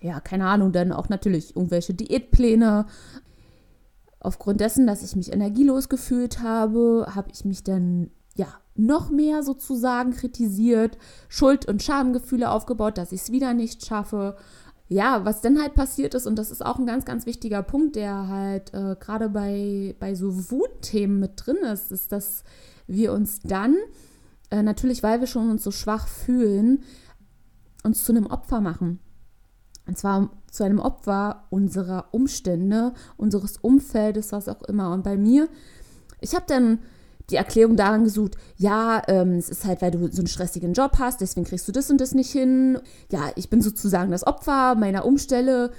Ja, 0.00 0.20
keine 0.20 0.46
Ahnung, 0.46 0.72
dann 0.72 0.92
auch 0.92 1.08
natürlich 1.08 1.56
irgendwelche 1.56 1.94
Diätpläne. 1.94 2.86
Aufgrund 4.20 4.60
dessen, 4.60 4.86
dass 4.86 5.02
ich 5.02 5.16
mich 5.16 5.32
energielos 5.32 5.88
gefühlt 5.88 6.40
habe, 6.40 7.06
habe 7.14 7.30
ich 7.32 7.44
mich 7.44 7.64
dann 7.64 8.10
ja 8.36 8.46
noch 8.74 9.10
mehr 9.10 9.42
sozusagen 9.42 10.12
kritisiert, 10.12 10.96
Schuld- 11.28 11.68
und 11.68 11.82
Schamgefühle 11.82 12.50
aufgebaut, 12.50 12.98
dass 12.98 13.12
ich 13.12 13.22
es 13.22 13.32
wieder 13.32 13.54
nicht 13.54 13.84
schaffe. 13.84 14.36
Ja, 14.92 15.24
was 15.24 15.40
dann 15.40 15.58
halt 15.58 15.74
passiert 15.74 16.12
ist, 16.12 16.26
und 16.26 16.36
das 16.36 16.50
ist 16.50 16.64
auch 16.64 16.78
ein 16.78 16.84
ganz, 16.84 17.06
ganz 17.06 17.24
wichtiger 17.24 17.62
Punkt, 17.62 17.96
der 17.96 18.28
halt 18.28 18.74
äh, 18.74 18.94
gerade 19.00 19.30
bei, 19.30 19.96
bei 19.98 20.14
so 20.14 20.50
Wutthemen 20.50 21.18
mit 21.18 21.32
drin 21.36 21.56
ist, 21.72 21.90
ist, 21.90 22.12
dass 22.12 22.44
wir 22.86 23.14
uns 23.14 23.40
dann, 23.40 23.74
äh, 24.50 24.62
natürlich 24.62 25.02
weil 25.02 25.20
wir 25.20 25.26
schon 25.26 25.50
uns 25.50 25.64
so 25.64 25.70
schwach 25.70 26.08
fühlen, 26.08 26.82
uns 27.82 28.04
zu 28.04 28.12
einem 28.12 28.26
Opfer 28.26 28.60
machen. 28.60 28.98
Und 29.86 29.96
zwar 29.96 30.28
zu 30.50 30.62
einem 30.62 30.78
Opfer 30.78 31.46
unserer 31.48 32.08
Umstände, 32.10 32.92
unseres 33.16 33.56
Umfeldes, 33.56 34.30
was 34.32 34.46
auch 34.46 34.60
immer. 34.60 34.92
Und 34.92 35.04
bei 35.04 35.16
mir, 35.16 35.48
ich 36.20 36.34
habe 36.34 36.44
dann 36.46 36.80
die 37.30 37.36
Erklärung 37.36 37.76
daran 37.76 38.04
gesucht, 38.04 38.36
ja, 38.56 39.02
ähm, 39.08 39.34
es 39.34 39.48
ist 39.48 39.64
halt, 39.64 39.80
weil 39.82 39.90
du 39.90 40.10
so 40.10 40.20
einen 40.20 40.26
stressigen 40.26 40.72
Job 40.72 40.92
hast, 40.98 41.20
deswegen 41.20 41.46
kriegst 41.46 41.66
du 41.68 41.72
das 41.72 41.90
und 41.90 42.00
das 42.00 42.14
nicht 42.14 42.30
hin. 42.30 42.78
Ja, 43.10 43.30
ich 43.36 43.48
bin 43.48 43.62
sozusagen 43.62 44.10
das 44.10 44.26
Opfer 44.26 44.74
meiner 44.74 45.04
Umstände. 45.04 45.72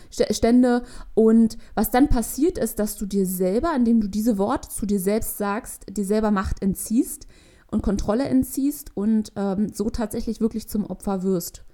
Und 1.13 1.57
was 1.75 1.91
dann 1.91 2.07
passiert 2.07 2.57
ist, 2.57 2.79
dass 2.79 2.95
du 2.95 3.05
dir 3.05 3.25
selber, 3.25 3.73
indem 3.75 4.01
du 4.01 4.07
diese 4.07 4.37
Worte 4.37 4.69
zu 4.69 4.85
dir 4.85 4.99
selbst 4.99 5.37
sagst, 5.37 5.85
dir 5.95 6.05
selber 6.05 6.31
Macht 6.31 6.61
entziehst 6.61 7.27
und 7.69 7.81
Kontrolle 7.81 8.25
entziehst 8.25 8.95
und 8.95 9.33
ähm, 9.35 9.69
so 9.73 9.89
tatsächlich 9.89 10.39
wirklich 10.39 10.69
zum 10.69 10.85
Opfer 10.85 11.23
wirst. 11.23 11.65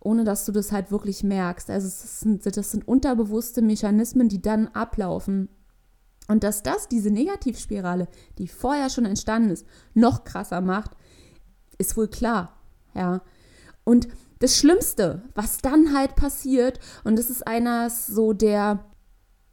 Ohne 0.00 0.24
dass 0.24 0.44
du 0.44 0.52
das 0.52 0.72
halt 0.72 0.90
wirklich 0.90 1.24
merkst. 1.24 1.70
Also 1.70 1.88
das 1.88 2.20
sind, 2.20 2.44
das 2.44 2.70
sind 2.70 2.86
unterbewusste 2.86 3.62
Mechanismen, 3.62 4.28
die 4.28 4.42
dann 4.42 4.68
ablaufen. 4.68 5.48
Und 6.28 6.44
dass 6.44 6.62
das 6.62 6.88
diese 6.88 7.10
Negativspirale, 7.10 8.08
die 8.38 8.48
vorher 8.48 8.90
schon 8.90 9.04
entstanden 9.04 9.50
ist, 9.50 9.66
noch 9.94 10.24
krasser 10.24 10.60
macht, 10.60 10.92
ist 11.78 11.96
wohl 11.96 12.08
klar. 12.08 12.58
Ja. 12.94 13.22
Und 13.84 14.08
das 14.40 14.56
Schlimmste, 14.56 15.22
was 15.34 15.58
dann 15.58 15.94
halt 15.94 16.16
passiert, 16.16 16.80
und 17.04 17.18
das 17.18 17.30
ist 17.30 17.46
eines 17.46 18.06
so 18.06 18.32
der 18.32 18.84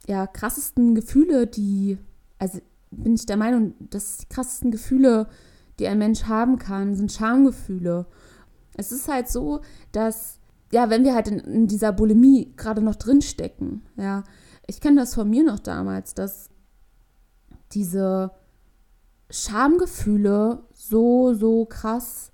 ja, 0.06 0.26
krassesten 0.26 0.94
Gefühle, 0.94 1.46
die, 1.46 1.98
also 2.38 2.60
bin 2.90 3.14
ich 3.14 3.26
der 3.26 3.36
Meinung, 3.36 3.74
dass 3.78 4.18
die 4.18 4.28
krassesten 4.28 4.70
Gefühle, 4.70 5.28
die 5.78 5.88
ein 5.88 5.98
Mensch 5.98 6.24
haben 6.24 6.58
kann, 6.58 6.94
sind 6.94 7.12
Schamgefühle. 7.12 8.06
Es 8.76 8.92
ist 8.92 9.08
halt 9.08 9.28
so, 9.28 9.60
dass, 9.92 10.38
ja, 10.72 10.90
wenn 10.90 11.04
wir 11.04 11.14
halt 11.14 11.28
in, 11.28 11.38
in 11.38 11.66
dieser 11.66 11.92
Bulimie 11.92 12.52
gerade 12.56 12.82
noch 12.82 12.96
drinstecken, 12.96 13.82
ja, 13.96 14.24
ich 14.66 14.80
kenne 14.80 15.00
das 15.00 15.14
von 15.14 15.28
mir 15.28 15.44
noch 15.44 15.58
damals, 15.58 16.14
dass 16.14 16.50
diese 17.72 18.30
Schamgefühle 19.30 20.64
so, 20.72 21.34
so 21.34 21.64
krass 21.64 22.30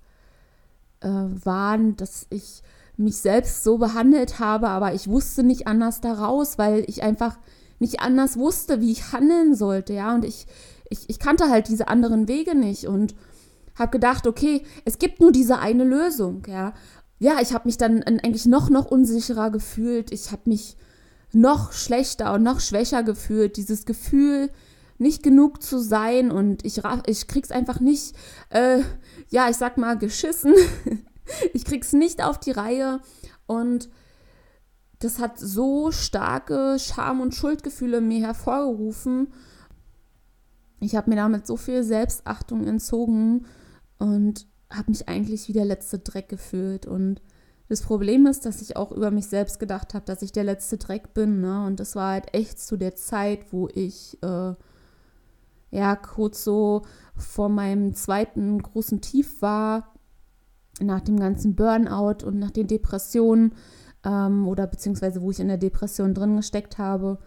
äh, 1.01 1.07
waren, 1.07 1.95
dass 1.95 2.27
ich 2.29 2.61
mich 2.97 3.17
selbst 3.17 3.63
so 3.63 3.77
behandelt 3.77 4.39
habe, 4.39 4.69
aber 4.69 4.93
ich 4.93 5.07
wusste 5.07 5.43
nicht 5.43 5.67
anders 5.67 6.01
daraus, 6.01 6.57
weil 6.57 6.83
ich 6.87 7.03
einfach 7.03 7.37
nicht 7.79 8.01
anders 8.01 8.37
wusste, 8.37 8.79
wie 8.79 8.91
ich 8.91 9.11
handeln 9.11 9.55
sollte, 9.55 9.93
ja, 9.93 10.13
und 10.13 10.23
ich, 10.23 10.45
ich, 10.89 11.09
ich 11.09 11.17
kannte 11.17 11.49
halt 11.49 11.67
diese 11.67 11.87
anderen 11.87 12.27
Wege 12.27 12.55
nicht 12.55 12.87
und 12.87 13.15
habe 13.75 13.91
gedacht, 13.91 14.27
okay, 14.27 14.63
es 14.85 14.99
gibt 14.99 15.19
nur 15.19 15.31
diese 15.31 15.59
eine 15.59 15.83
Lösung, 15.83 16.43
ja. 16.47 16.73
Ja, 17.17 17.39
ich 17.39 17.53
habe 17.53 17.67
mich 17.67 17.77
dann 17.77 18.01
eigentlich 18.03 18.45
noch, 18.45 18.69
noch 18.69 18.85
unsicherer 18.85 19.51
gefühlt, 19.51 20.11
ich 20.11 20.31
habe 20.31 20.43
mich 20.45 20.75
noch 21.33 21.71
schlechter 21.71 22.33
und 22.33 22.43
noch 22.43 22.59
schwächer 22.59 23.03
gefühlt, 23.03 23.57
dieses 23.57 23.85
Gefühl, 23.85 24.49
nicht 25.01 25.23
genug 25.23 25.63
zu 25.63 25.79
sein 25.79 26.31
und 26.31 26.63
ich, 26.63 26.81
ich 27.07 27.27
krieg's 27.27 27.51
einfach 27.51 27.79
nicht, 27.79 28.15
äh, 28.49 28.81
ja, 29.29 29.49
ich 29.49 29.57
sag 29.57 29.77
mal, 29.77 29.97
geschissen. 29.97 30.53
ich 31.53 31.65
krieg's 31.65 31.91
nicht 31.91 32.23
auf 32.23 32.39
die 32.39 32.51
Reihe 32.51 33.01
und 33.47 33.89
das 34.99 35.17
hat 35.17 35.39
so 35.39 35.91
starke 35.91 36.77
Scham- 36.79 37.21
und 37.21 37.33
Schuldgefühle 37.33 37.99
mir 37.99 38.25
hervorgerufen. 38.27 39.33
Ich 40.79 40.95
habe 40.95 41.09
mir 41.09 41.15
damit 41.15 41.47
so 41.47 41.57
viel 41.57 41.83
Selbstachtung 41.83 42.67
entzogen 42.67 43.47
und 43.97 44.45
habe 44.69 44.91
mich 44.91 45.09
eigentlich 45.09 45.47
wie 45.47 45.53
der 45.53 45.65
letzte 45.65 45.97
Dreck 45.97 46.29
gefühlt. 46.29 46.85
Und 46.85 47.23
das 47.69 47.81
Problem 47.81 48.27
ist, 48.27 48.45
dass 48.45 48.61
ich 48.61 48.77
auch 48.77 48.91
über 48.91 49.09
mich 49.09 49.25
selbst 49.25 49.59
gedacht 49.59 49.95
habe, 49.95 50.05
dass 50.05 50.21
ich 50.21 50.31
der 50.31 50.43
letzte 50.43 50.77
Dreck 50.77 51.15
bin. 51.15 51.41
Ne? 51.41 51.65
Und 51.65 51.79
das 51.79 51.95
war 51.95 52.11
halt 52.11 52.33
echt 52.35 52.59
zu 52.59 52.77
der 52.77 52.95
Zeit, 52.95 53.51
wo 53.51 53.67
ich 53.73 54.21
äh, 54.21 54.53
ja 55.71 55.95
kurz 55.95 56.43
so 56.43 56.83
vor 57.15 57.49
meinem 57.49 57.93
zweiten 57.93 58.61
großen 58.61 59.01
Tief 59.01 59.41
war, 59.41 59.93
nach 60.79 61.01
dem 61.01 61.19
ganzen 61.19 61.55
Burnout 61.55 62.25
und 62.25 62.39
nach 62.39 62.51
den 62.51 62.67
Depressionen 62.67 63.53
ähm, 64.05 64.47
oder 64.47 64.67
beziehungsweise 64.67 65.21
wo 65.21 65.31
ich 65.31 65.39
in 65.39 65.47
der 65.47 65.57
Depression 65.57 66.13
drin 66.13 66.37
gesteckt 66.37 66.77
habe 66.77 67.19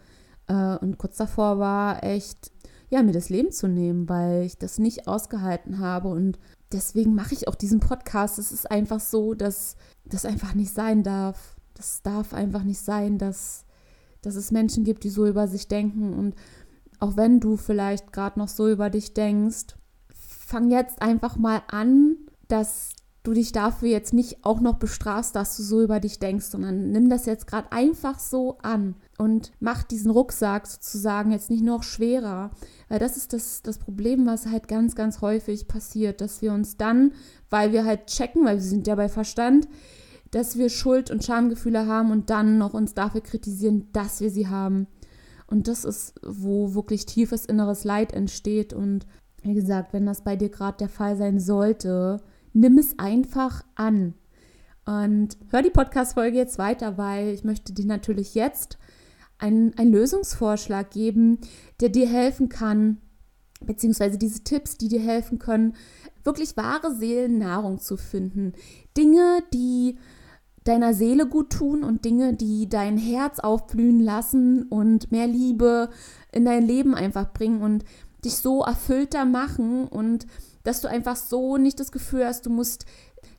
äh, 0.47 0.77
und 0.77 0.97
kurz 0.97 1.17
davor 1.17 1.59
war, 1.59 2.03
echt 2.03 2.51
ja, 2.89 3.01
mir 3.01 3.13
das 3.13 3.29
Leben 3.29 3.51
zu 3.51 3.67
nehmen, 3.67 4.07
weil 4.07 4.43
ich 4.43 4.57
das 4.57 4.77
nicht 4.77 5.07
ausgehalten 5.07 5.79
habe 5.79 6.09
und 6.09 6.37
deswegen 6.71 7.15
mache 7.15 7.33
ich 7.33 7.47
auch 7.47 7.55
diesen 7.55 7.79
Podcast. 7.79 8.37
Es 8.37 8.51
ist 8.51 8.69
einfach 8.69 8.99
so, 8.99 9.33
dass 9.33 9.75
das 10.05 10.25
einfach 10.25 10.53
nicht 10.53 10.73
sein 10.73 11.03
darf. 11.03 11.55
Das 11.73 12.01
darf 12.03 12.33
einfach 12.33 12.63
nicht 12.63 12.79
sein, 12.79 13.17
dass, 13.17 13.65
dass 14.21 14.35
es 14.35 14.51
Menschen 14.51 14.83
gibt, 14.83 15.03
die 15.03 15.09
so 15.09 15.25
über 15.25 15.47
sich 15.47 15.67
denken 15.67 16.13
und 16.13 16.35
auch 16.99 17.17
wenn 17.17 17.39
du 17.39 17.57
vielleicht 17.57 18.11
gerade 18.13 18.39
noch 18.39 18.47
so 18.47 18.69
über 18.69 18.89
dich 18.89 19.13
denkst, 19.13 19.75
fang 20.13 20.71
jetzt 20.71 21.01
einfach 21.01 21.37
mal 21.37 21.61
an, 21.67 22.17
dass 22.47 22.95
du 23.25 23.33
dich 23.33 23.51
dafür 23.51 23.89
jetzt 23.89 24.13
nicht 24.13 24.45
auch 24.45 24.61
noch 24.61 24.75
bestrafst, 24.75 25.35
dass 25.35 25.57
du 25.57 25.63
so 25.63 25.81
über 25.81 25.99
dich 25.99 26.19
denkst, 26.19 26.45
sondern 26.45 26.91
nimm 26.91 27.09
das 27.09 27.25
jetzt 27.25 27.47
gerade 27.47 27.71
einfach 27.71 28.19
so 28.19 28.57
an 28.61 28.95
und 29.17 29.51
mach 29.59 29.83
diesen 29.83 30.11
Rucksack 30.11 30.67
sozusagen 30.67 31.31
jetzt 31.31 31.49
nicht 31.49 31.63
noch 31.63 31.83
schwerer. 31.83 32.51
Weil 32.87 32.99
das 32.99 33.17
ist 33.17 33.33
das, 33.33 33.61
das 33.63 33.79
Problem, 33.79 34.25
was 34.25 34.45
halt 34.45 34.67
ganz, 34.67 34.95
ganz 34.95 35.21
häufig 35.21 35.67
passiert, 35.67 36.21
dass 36.21 36.41
wir 36.41 36.53
uns 36.53 36.77
dann, 36.77 37.13
weil 37.49 37.73
wir 37.73 37.85
halt 37.85 38.07
checken, 38.07 38.45
weil 38.45 38.57
wir 38.57 38.63
sind 38.63 38.87
ja 38.87 38.95
bei 38.95 39.09
Verstand, 39.09 39.67
dass 40.31 40.57
wir 40.57 40.69
Schuld- 40.69 41.11
und 41.11 41.23
Schamgefühle 41.23 41.87
haben 41.87 42.11
und 42.11 42.29
dann 42.29 42.57
noch 42.57 42.73
uns 42.73 42.93
dafür 42.93 43.21
kritisieren, 43.21 43.87
dass 43.93 44.21
wir 44.21 44.29
sie 44.29 44.47
haben. 44.47 44.87
Und 45.47 45.67
das 45.67 45.85
ist, 45.85 46.15
wo 46.23 46.73
wirklich 46.73 47.05
tiefes 47.05 47.45
inneres 47.45 47.83
Leid 47.83 48.13
entsteht. 48.13 48.73
Und 48.73 49.05
wie 49.43 49.53
gesagt, 49.53 49.93
wenn 49.93 50.05
das 50.05 50.23
bei 50.23 50.35
dir 50.35 50.49
gerade 50.49 50.77
der 50.77 50.89
Fall 50.89 51.15
sein 51.15 51.39
sollte, 51.39 52.21
nimm 52.53 52.77
es 52.77 52.97
einfach 52.97 53.63
an. 53.75 54.15
Und 54.85 55.37
hör 55.49 55.61
die 55.61 55.69
Podcast-Folge 55.69 56.37
jetzt 56.37 56.57
weiter, 56.57 56.97
weil 56.97 57.29
ich 57.29 57.43
möchte 57.43 57.73
dir 57.73 57.85
natürlich 57.85 58.35
jetzt 58.35 58.77
einen, 59.37 59.77
einen 59.77 59.91
Lösungsvorschlag 59.91 60.91
geben, 60.91 61.39
der 61.79 61.89
dir 61.89 62.07
helfen 62.07 62.49
kann, 62.49 62.97
beziehungsweise 63.61 64.17
diese 64.17 64.43
Tipps, 64.43 64.77
die 64.77 64.87
dir 64.87 65.01
helfen 65.01 65.39
können, 65.39 65.73
wirklich 66.23 66.55
wahre 66.57 66.93
Seelennahrung 66.95 67.79
zu 67.79 67.97
finden. 67.97 68.53
Dinge, 68.95 69.39
die 69.53 69.97
deiner 70.65 70.93
Seele 70.93 71.27
gut 71.27 71.51
tun 71.51 71.83
und 71.83 72.05
Dinge, 72.05 72.33
die 72.33 72.67
dein 72.67 72.97
Herz 72.97 73.39
aufblühen 73.39 73.99
lassen 73.99 74.63
und 74.63 75.11
mehr 75.11 75.27
Liebe 75.27 75.89
in 76.31 76.43
dein 76.43 76.63
Leben 76.63 76.95
einfach 76.95 77.31
bringen 77.31 77.61
und 77.61 77.85
dich 78.25 78.35
so 78.37 78.63
erfüllter 78.63 79.25
machen 79.25 79.87
und 79.87 80.25
dass 80.63 80.81
du 80.81 80.89
einfach 80.89 81.15
so 81.15 81.57
nicht 81.57 81.79
das 81.79 81.91
Gefühl 81.91 82.25
hast, 82.25 82.47
du 82.47 82.49
musst 82.49 82.85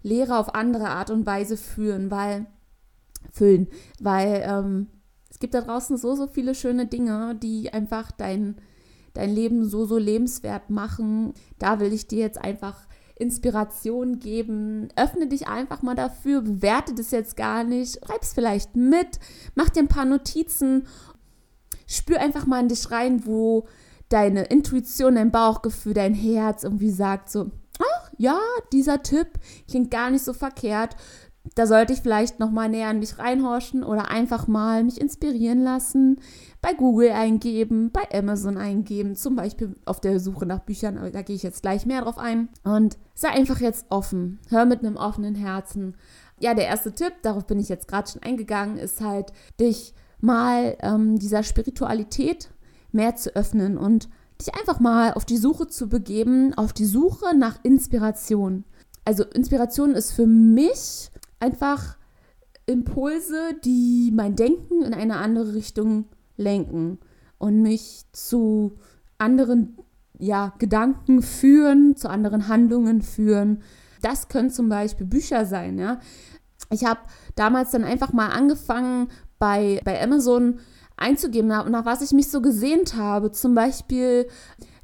Lehre 0.03 0.39
auf 0.39 0.55
andere 0.55 0.89
Art 0.89 1.11
und 1.11 1.27
Weise 1.27 1.57
führen, 1.57 2.13
weil 2.13 2.47
füllen, 3.33 3.67
weil 4.01 4.45
ähm, 4.47 4.87
es 5.29 5.41
gibt 5.41 5.55
da 5.55 5.61
draußen 5.61 5.97
so, 5.97 6.15
so 6.15 6.29
viele 6.29 6.55
schöne 6.55 6.87
Dinge, 6.87 7.35
die 7.35 7.73
einfach 7.73 8.13
dein, 8.13 8.57
dein 9.15 9.35
Leben 9.35 9.69
so, 9.69 9.85
so 9.85 9.99
lebenswert 9.99 10.71
machen. 10.71 11.35
Da 11.59 11.81
will 11.81 11.93
ich 11.93 12.07
dir 12.07 12.21
jetzt 12.21 12.39
einfach 12.39 12.87
Inspiration 13.17 14.19
geben. 14.19 14.89
Öffne 14.95 15.27
dich 15.27 15.49
einfach 15.49 15.83
mal 15.83 15.95
dafür, 15.95 16.43
bewerte 16.43 16.95
das 16.95 17.11
jetzt 17.11 17.37
gar 17.37 17.65
nicht, 17.65 17.99
schreib's 18.05 18.35
vielleicht 18.35 18.77
mit, 18.77 19.19
mach 19.55 19.71
dir 19.71 19.81
ein 19.81 19.89
paar 19.89 20.05
Notizen, 20.05 20.87
spür 21.87 22.21
einfach 22.21 22.47
mal 22.47 22.61
in 22.61 22.69
dich 22.69 22.91
rein, 22.91 23.27
wo 23.27 23.67
deine 24.09 24.45
Intuition, 24.45 25.17
dein 25.17 25.33
Bauchgefühl, 25.33 25.95
dein 25.95 26.15
Herz 26.15 26.63
irgendwie 26.63 26.91
sagt 26.91 27.31
so, 27.31 27.51
ach 27.79 28.11
ja, 28.19 28.39
dieser 28.73 29.03
Tipp 29.03 29.29
klingt 29.69 29.91
gar 29.91 30.11
nicht 30.11 30.25
so 30.25 30.33
verkehrt 30.33 30.97
da 31.55 31.67
sollte 31.67 31.93
ich 31.93 32.03
vielleicht 32.03 32.41
noch 32.41 32.51
mal 32.51 32.69
näher 32.69 32.89
an 32.89 32.99
mich 32.99 33.19
reinhorchen 33.19 33.85
oder 33.85 34.11
einfach 34.11 34.47
mal 34.47 34.85
mich 34.85 35.01
inspirieren 35.01 35.63
lassen, 35.63 36.19
bei 36.61 36.73
Google 36.73 37.11
eingeben, 37.11 37.91
bei 37.93 38.03
Amazon 38.13 38.57
eingeben, 38.57 39.15
zum 39.15 39.37
Beispiel 39.37 39.75
auf 39.85 40.01
der 40.01 40.19
Suche 40.19 40.47
nach 40.47 40.61
Büchern, 40.61 40.99
aber 40.99 41.11
da 41.11 41.23
gehe 41.23 41.37
ich 41.37 41.43
jetzt 41.43 41.63
gleich 41.63 41.87
mehr 41.87 42.03
drauf 42.03 42.19
ein. 42.19 42.49
Und 42.65 42.99
sei 43.15 43.29
einfach 43.29 43.61
jetzt 43.61 43.87
offen, 43.91 44.41
hör 44.49 44.65
mit 44.65 44.81
einem 44.81 44.97
offenen 44.97 45.35
Herzen. 45.35 45.97
Ja, 46.41 46.55
der 46.55 46.67
erste 46.67 46.93
Tipp, 46.93 47.13
darauf 47.23 47.47
bin 47.47 47.61
ich 47.61 47.69
jetzt 47.69 47.89
gerade 47.89 48.11
schon 48.11 48.23
eingegangen, 48.23 48.79
ist 48.79 49.01
halt, 49.01 49.33
dich 49.61 49.95
mal 50.21 50.77
ähm, 50.81 51.19
dieser 51.19 51.43
Spiritualität 51.43 52.51
mehr 52.93 53.17
zu 53.17 53.35
öffnen 53.37 53.79
und 53.79 54.09
dich 54.41 54.55
einfach 54.55 54.81
mal 54.81 55.15
auf 55.15 55.25
die 55.25 55.37
Suche 55.37 55.67
zu 55.69 55.89
begeben, 55.89 56.53
auf 56.55 56.73
die 56.73 56.85
Suche 56.85 57.37
nach 57.37 57.59
Inspiration. 57.63 58.65
Also 59.05 59.25
Inspiration 59.25 59.93
ist 59.93 60.13
für 60.13 60.27
mich 60.27 61.11
einfach 61.41 61.97
Impulse, 62.67 63.55
die 63.65 64.13
mein 64.15 64.37
Denken 64.37 64.83
in 64.83 64.95
eine 64.95 65.17
andere 65.17 65.55
Richtung 65.55 66.07
lenken 66.37 66.99
und 67.39 67.63
mich 67.63 68.05
zu 68.13 68.79
anderen 69.19 69.79
ja, 70.19 70.53
Gedanken 70.59 71.23
führen, 71.23 71.97
zu 71.97 72.09
anderen 72.09 72.49
Handlungen 72.49 73.03
führen. 73.03 73.63
Das 74.03 74.29
können 74.29 74.51
zum 74.51 74.69
Beispiel 74.69 75.07
Bücher 75.07 75.47
sein. 75.47 75.79
Ja? 75.79 76.01
Ich 76.71 76.85
habe 76.85 77.01
damals 77.35 77.71
dann 77.71 77.85
einfach 77.85 78.13
mal 78.13 78.29
angefangen, 78.29 79.09
bei, 79.39 79.81
bei 79.85 80.03
Amazon 80.03 80.61
einzugeben, 80.97 81.49
nach, 81.49 81.69
nach 81.69 81.85
was 81.85 82.01
ich 82.01 82.13
mich 82.13 82.31
so 82.31 82.41
gesehnt 82.41 82.97
habe. 82.97 83.31
Zum 83.33 83.55
Beispiel 83.55 84.29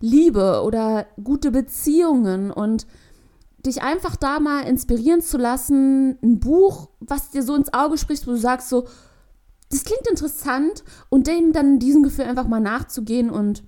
Liebe 0.00 0.62
oder 0.62 1.06
gute 1.22 1.50
Beziehungen 1.50 2.50
und 2.50 2.86
dich 3.64 3.82
einfach 3.82 4.16
da 4.16 4.40
mal 4.40 4.62
inspirieren 4.62 5.20
zu 5.20 5.38
lassen, 5.38 6.18
ein 6.22 6.40
Buch, 6.40 6.90
was 7.00 7.30
dir 7.30 7.42
so 7.42 7.54
ins 7.54 7.72
Auge 7.72 7.98
spricht, 7.98 8.26
wo 8.26 8.32
du 8.32 8.38
sagst 8.38 8.68
so, 8.68 8.86
das 9.70 9.84
klingt 9.84 10.06
interessant 10.08 10.84
und 11.08 11.26
dem 11.26 11.52
dann 11.52 11.78
diesem 11.78 12.02
Gefühl 12.02 12.26
einfach 12.26 12.46
mal 12.46 12.60
nachzugehen 12.60 13.30
und 13.30 13.62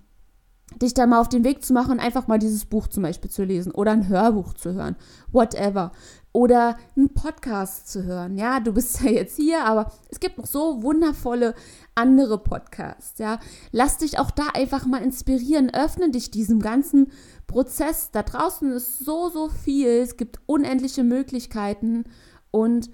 dich 0.83 0.95
da 0.95 1.07
mal 1.07 1.21
auf 1.21 1.29
den 1.29 1.45
Weg 1.45 1.65
zu 1.65 1.73
machen, 1.73 2.01
einfach 2.01 2.27
mal 2.27 2.39
dieses 2.39 2.65
Buch 2.65 2.89
zum 2.89 3.03
Beispiel 3.03 3.31
zu 3.31 3.45
lesen 3.45 3.73
oder 3.73 3.93
ein 3.93 4.09
Hörbuch 4.09 4.55
zu 4.55 4.75
hören, 4.75 4.97
whatever. 5.33 5.93
Oder 6.33 6.77
einen 6.97 7.15
Podcast 7.15 7.89
zu 7.89 8.03
hören. 8.03 8.37
Ja, 8.37 8.59
du 8.59 8.73
bist 8.73 9.01
ja 9.03 9.11
jetzt 9.11 9.37
hier, 9.37 9.65
aber 9.65 9.93
es 10.11 10.19
gibt 10.21 10.37
noch 10.37 10.47
so 10.47 10.83
wundervolle 10.83 11.55
andere 11.95 12.39
Podcasts. 12.39 13.19
Ja, 13.19 13.41
lass 13.73 13.99
dich 13.99 14.19
auch 14.19 14.31
da 14.31 14.49
einfach 14.55 14.87
mal 14.87 15.03
inspirieren. 15.03 15.73
Öffne 15.73 16.11
dich 16.11 16.31
diesem 16.31 16.61
ganzen 16.61 17.13
Prozess. 17.47 18.11
Da 18.11 18.23
draußen 18.23 18.71
ist 18.73 18.99
so, 18.99 19.29
so 19.29 19.49
viel. 19.49 19.89
Es 19.89 20.17
gibt 20.17 20.41
unendliche 20.47 21.05
Möglichkeiten 21.05 22.05
und 22.51 22.91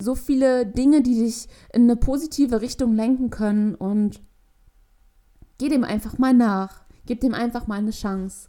so 0.00 0.14
viele 0.14 0.66
Dinge, 0.66 1.02
die 1.02 1.14
dich 1.14 1.48
in 1.72 1.82
eine 1.82 1.96
positive 1.96 2.60
Richtung 2.60 2.94
lenken 2.94 3.30
können. 3.30 3.74
Und 3.74 4.20
geh 5.58 5.68
dem 5.68 5.84
einfach 5.84 6.18
mal 6.18 6.34
nach. 6.34 6.84
Gib 7.06 7.20
dem 7.20 7.34
einfach 7.34 7.66
mal 7.66 7.78
eine 7.78 7.90
Chance. 7.90 8.48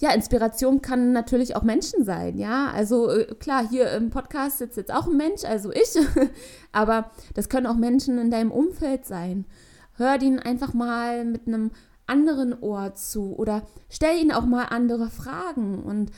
Ja, 0.00 0.12
Inspiration 0.12 0.80
kann 0.80 1.12
natürlich 1.12 1.56
auch 1.56 1.62
Menschen 1.62 2.04
sein, 2.04 2.38
ja. 2.38 2.70
Also 2.70 3.10
äh, 3.10 3.34
klar, 3.34 3.68
hier 3.68 3.90
im 3.92 4.10
Podcast 4.10 4.58
sitzt 4.58 4.76
jetzt 4.76 4.92
auch 4.92 5.08
ein 5.08 5.16
Mensch, 5.16 5.44
also 5.44 5.72
ich, 5.72 5.98
aber 6.72 7.10
das 7.34 7.48
können 7.48 7.66
auch 7.66 7.74
Menschen 7.76 8.18
in 8.18 8.30
deinem 8.30 8.52
Umfeld 8.52 9.06
sein. 9.06 9.44
Hör 9.94 10.20
ihnen 10.22 10.38
einfach 10.38 10.72
mal 10.72 11.24
mit 11.24 11.48
einem 11.48 11.72
anderen 12.06 12.58
Ohr 12.60 12.94
zu 12.94 13.36
oder 13.36 13.62
stell 13.90 14.18
ihnen 14.18 14.30
auch 14.32 14.46
mal 14.46 14.66
andere 14.66 15.10
Fragen 15.10 15.82
und 15.82 16.12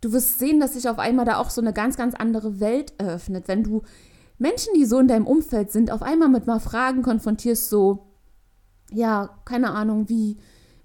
du 0.00 0.12
wirst 0.12 0.38
sehen, 0.38 0.60
dass 0.60 0.74
sich 0.74 0.88
auf 0.88 0.98
einmal 0.98 1.24
da 1.24 1.38
auch 1.38 1.50
so 1.50 1.60
eine 1.60 1.72
ganz, 1.72 1.96
ganz 1.96 2.14
andere 2.14 2.60
Welt 2.60 2.94
eröffnet, 2.98 3.48
wenn 3.48 3.64
du 3.64 3.82
Menschen, 4.38 4.72
die 4.74 4.86
so 4.86 4.98
in 4.98 5.08
deinem 5.08 5.26
Umfeld 5.26 5.70
sind, 5.70 5.90
auf 5.90 6.02
einmal 6.02 6.28
mit 6.28 6.46
mal 6.46 6.60
Fragen 6.60 7.02
konfrontierst, 7.02 7.68
so, 7.68 8.06
ja, 8.90 9.38
keine 9.44 9.72
Ahnung, 9.72 10.08
wie, 10.08 10.38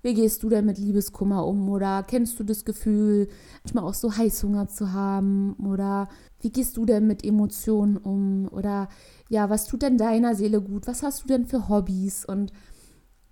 wie 0.06 0.14
gehst 0.14 0.44
du 0.44 0.50
denn 0.50 0.68
mit 0.68 0.78
Liebeskummer 0.78 1.48
um? 1.48 1.68
Oder 1.68 2.04
kennst 2.04 2.40
du 2.40 2.44
das 2.44 2.64
Gefühl, 2.64 3.28
manchmal 3.64 3.86
auch 3.86 3.96
so 3.96 4.16
Heißhunger 4.16 4.68
zu 4.68 4.94
haben? 4.94 5.56
Oder 5.56 6.10
wie 6.42 6.52
gehst 6.52 6.78
du 6.78 6.86
denn 6.86 7.08
mit 7.08 7.26
Emotionen 7.26 7.98
um? 7.98 8.48
Oder 8.52 8.88
ja, 9.30 9.50
was 9.50 9.66
tut 9.66 9.82
denn 9.82 9.98
deiner 9.98 10.36
Seele 10.36 10.62
gut? 10.62 10.86
Was 10.86 11.02
hast 11.02 11.24
du 11.24 11.28
denn 11.28 11.48
für 11.48 11.70
Hobbys? 11.70 12.24
Und 12.24 12.54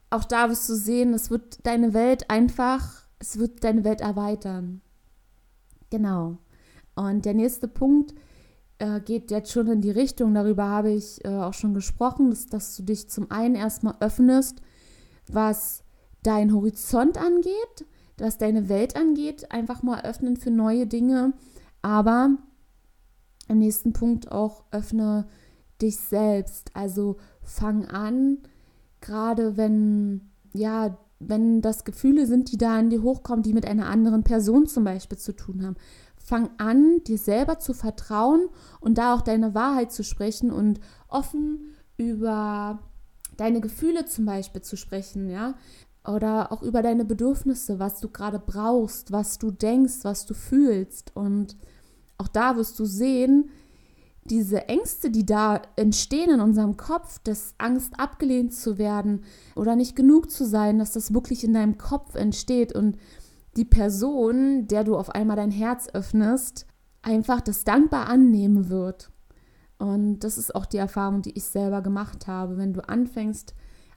auch 0.09 0.23
da 0.23 0.49
wirst 0.49 0.67
du 0.67 0.73
sehen, 0.73 1.13
es 1.13 1.29
wird 1.29 1.63
deine 1.63 1.93
Welt 1.93 2.31
einfach, 2.31 3.03
es 3.19 3.37
wird 3.37 3.63
deine 3.63 3.83
Welt 3.83 4.01
erweitern. 4.01 4.81
Genau. 5.91 6.39
Und 6.95 7.25
der 7.25 7.35
nächste 7.35 7.67
Punkt 7.67 8.15
äh, 8.79 8.99
geht 8.99 9.29
jetzt 9.29 9.51
schon 9.51 9.67
in 9.67 9.81
die 9.81 9.91
Richtung, 9.91 10.33
darüber 10.33 10.67
habe 10.69 10.89
ich 10.89 11.23
äh, 11.23 11.27
auch 11.27 11.53
schon 11.53 11.75
gesprochen, 11.75 12.31
dass, 12.31 12.47
dass 12.47 12.75
du 12.75 12.81
dich 12.81 13.11
zum 13.11 13.29
einen 13.29 13.53
erstmal 13.53 13.95
öffnest, 13.99 14.59
was 15.27 15.82
dein 16.23 16.53
Horizont 16.53 17.17
angeht, 17.17 17.85
was 18.17 18.37
deine 18.37 18.69
Welt 18.69 18.95
angeht, 18.95 19.51
einfach 19.51 19.83
mal 19.83 20.01
öffnen 20.01 20.37
für 20.37 20.51
neue 20.51 20.87
Dinge. 20.87 21.33
Aber 21.81 22.37
im 23.47 23.59
nächsten 23.59 23.93
Punkt 23.93 24.31
auch 24.31 24.63
öffne 24.71 25.27
dich 25.81 25.97
selbst. 25.97 26.71
Also 26.73 27.17
fang 27.41 27.85
an, 27.85 28.39
gerade 29.01 29.57
wenn, 29.57 30.29
ja, 30.53 30.97
wenn 31.19 31.61
das 31.61 31.83
Gefühle 31.83 32.25
sind, 32.25 32.51
die 32.51 32.57
da 32.57 32.79
in 32.79 32.89
dir 32.89 33.01
hochkommen, 33.01 33.43
die 33.43 33.53
mit 33.53 33.65
einer 33.65 33.87
anderen 33.87 34.23
Person 34.23 34.65
zum 34.67 34.83
Beispiel 34.83 35.17
zu 35.17 35.35
tun 35.35 35.65
haben. 35.65 35.75
Fang 36.15 36.51
an, 36.57 37.03
dir 37.05 37.17
selber 37.17 37.59
zu 37.59 37.73
vertrauen 37.73 38.47
und 38.79 38.97
da 38.97 39.13
auch 39.13 39.21
deine 39.21 39.53
Wahrheit 39.53 39.91
zu 39.91 40.03
sprechen 40.03 40.51
und 40.51 40.79
offen 41.09 41.75
über 41.97 42.79
deine 43.35 43.59
Gefühle 43.59 44.05
zum 44.05 44.25
Beispiel 44.25 44.61
zu 44.61 44.77
sprechen, 44.77 45.29
ja 45.29 45.55
oder 46.05 46.51
auch 46.51 46.61
über 46.61 46.81
deine 46.81 47.05
Bedürfnisse, 47.05 47.79
was 47.79 47.99
du 47.99 48.09
gerade 48.09 48.39
brauchst, 48.39 49.11
was 49.11 49.37
du 49.37 49.51
denkst, 49.51 49.99
was 50.03 50.25
du 50.25 50.33
fühlst. 50.33 51.15
Und 51.15 51.55
auch 52.17 52.27
da 52.27 52.57
wirst 52.57 52.79
du 52.79 52.85
sehen, 52.85 53.49
diese 54.25 54.69
Ängste, 54.69 55.11
die 55.11 55.25
da 55.25 55.61
entstehen 55.75 56.29
in 56.29 56.41
unserem 56.41 56.77
Kopf, 56.77 57.19
das 57.23 57.55
Angst 57.57 57.93
abgelehnt 57.97 58.53
zu 58.53 58.77
werden 58.77 59.23
oder 59.55 59.75
nicht 59.75 59.95
genug 59.95 60.31
zu 60.31 60.45
sein, 60.45 60.79
dass 60.79 60.93
das 60.93 61.13
wirklich 61.13 61.43
in 61.43 61.53
deinem 61.53 61.77
Kopf 61.77 62.15
entsteht 62.15 62.73
und 62.73 62.97
die 63.57 63.65
Person, 63.65 64.67
der 64.67 64.83
du 64.83 64.95
auf 64.95 65.09
einmal 65.09 65.35
dein 65.35 65.51
Herz 65.51 65.87
öffnest, 65.93 66.65
einfach 67.01 67.41
das 67.41 67.65
dankbar 67.65 68.07
annehmen 68.07 68.69
wird. 68.69 69.11
Und 69.77 70.19
das 70.19 70.37
ist 70.37 70.55
auch 70.55 70.65
die 70.65 70.77
Erfahrung, 70.77 71.21
die 71.21 71.37
ich 71.37 71.43
selber 71.43 71.81
gemacht 71.81 72.27
habe. 72.27 72.57
Wenn 72.57 72.73
du 72.73 72.87
anfängst, 72.87 73.53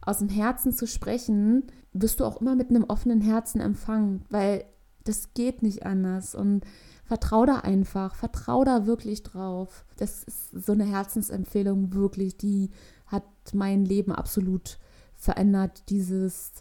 aus 0.06 0.18
dem 0.18 0.28
Herzen 0.28 0.72
zu 0.72 0.86
sprechen, 0.86 1.64
wirst 1.92 2.20
du 2.20 2.24
auch 2.24 2.40
immer 2.40 2.54
mit 2.54 2.70
einem 2.70 2.84
offenen 2.84 3.20
Herzen 3.20 3.60
empfangen, 3.60 4.24
weil 4.30 4.64
das 5.04 5.34
geht 5.34 5.62
nicht 5.62 5.84
anders. 5.84 6.34
Und 6.34 6.64
vertrau 7.04 7.44
da 7.44 7.56
einfach, 7.58 8.14
vertrau 8.14 8.64
da 8.64 8.86
wirklich 8.86 9.22
drauf. 9.22 9.84
Das 9.96 10.24
ist 10.24 10.50
so 10.52 10.72
eine 10.72 10.84
Herzensempfehlung, 10.84 11.92
wirklich, 11.92 12.36
die 12.36 12.70
hat 13.06 13.24
mein 13.52 13.84
Leben 13.84 14.12
absolut 14.12 14.78
verändert. 15.16 15.84
Dieses, 15.88 16.52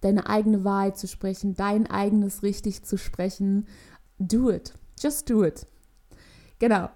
deine 0.00 0.28
eigene 0.28 0.64
Wahrheit 0.64 0.98
zu 0.98 1.08
sprechen, 1.08 1.54
dein 1.54 1.86
eigenes 1.86 2.42
richtig 2.42 2.84
zu 2.84 2.98
sprechen. 2.98 3.66
Do 4.18 4.50
it. 4.50 4.74
Just 5.00 5.28
do 5.30 5.42
it. 5.44 5.66
Genau. 6.58 6.90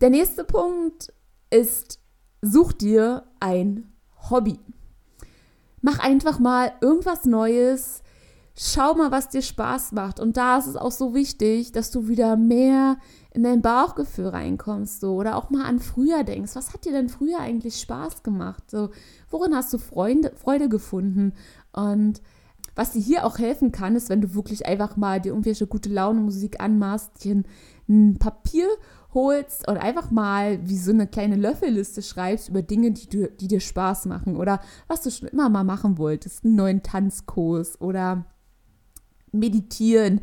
Der 0.00 0.10
nächste 0.10 0.44
Punkt 0.44 1.12
ist, 1.50 2.00
such 2.40 2.72
dir 2.72 3.24
ein 3.40 3.92
Hobby. 4.30 4.58
Mach 5.80 5.98
einfach 5.98 6.38
mal 6.38 6.72
irgendwas 6.80 7.24
Neues. 7.24 8.02
Schau 8.56 8.94
mal, 8.94 9.10
was 9.10 9.28
dir 9.28 9.42
Spaß 9.42 9.92
macht. 9.92 10.18
Und 10.18 10.36
da 10.36 10.58
ist 10.58 10.66
es 10.66 10.76
auch 10.76 10.90
so 10.90 11.14
wichtig, 11.14 11.72
dass 11.72 11.90
du 11.90 12.08
wieder 12.08 12.36
mehr 12.36 12.96
in 13.32 13.44
dein 13.44 13.62
Bauchgefühl 13.62 14.28
reinkommst, 14.28 15.00
so 15.00 15.14
oder 15.14 15.36
auch 15.36 15.50
mal 15.50 15.64
an 15.64 15.78
früher 15.78 16.24
denkst. 16.24 16.56
Was 16.56 16.72
hat 16.72 16.84
dir 16.84 16.92
denn 16.92 17.08
früher 17.08 17.38
eigentlich 17.38 17.80
Spaß 17.80 18.24
gemacht? 18.24 18.68
So, 18.68 18.90
worin 19.30 19.54
hast 19.54 19.72
du 19.72 19.78
Freunde, 19.78 20.32
Freude 20.34 20.68
gefunden? 20.68 21.34
Und 21.72 22.20
was 22.74 22.92
dir 22.92 23.00
hier 23.00 23.24
auch 23.24 23.38
helfen 23.38 23.70
kann, 23.70 23.94
ist, 23.94 24.08
wenn 24.08 24.20
du 24.20 24.34
wirklich 24.34 24.66
einfach 24.66 24.96
mal 24.96 25.20
dir 25.20 25.30
irgendwelche 25.30 25.66
gute 25.66 25.88
Laune 25.88 26.20
Musik 26.20 26.60
anmachst, 26.60 27.22
dir 27.22 27.42
ein 27.88 28.18
Papier 28.18 28.66
holst 29.14 29.66
und 29.68 29.78
einfach 29.78 30.10
mal 30.10 30.58
wie 30.68 30.76
so 30.76 30.90
eine 30.90 31.06
kleine 31.06 31.36
Löffelliste 31.36 32.02
schreibst 32.02 32.48
über 32.48 32.62
Dinge, 32.62 32.92
die, 32.92 33.08
du, 33.08 33.30
die 33.30 33.48
dir 33.48 33.60
Spaß 33.60 34.06
machen 34.06 34.36
oder 34.36 34.60
was 34.86 35.02
du 35.02 35.10
schon 35.10 35.28
immer 35.28 35.48
mal 35.48 35.64
machen 35.64 35.98
wolltest, 35.98 36.44
einen 36.44 36.56
neuen 36.56 36.82
Tanzkurs 36.82 37.80
oder 37.80 38.26
meditieren, 39.32 40.20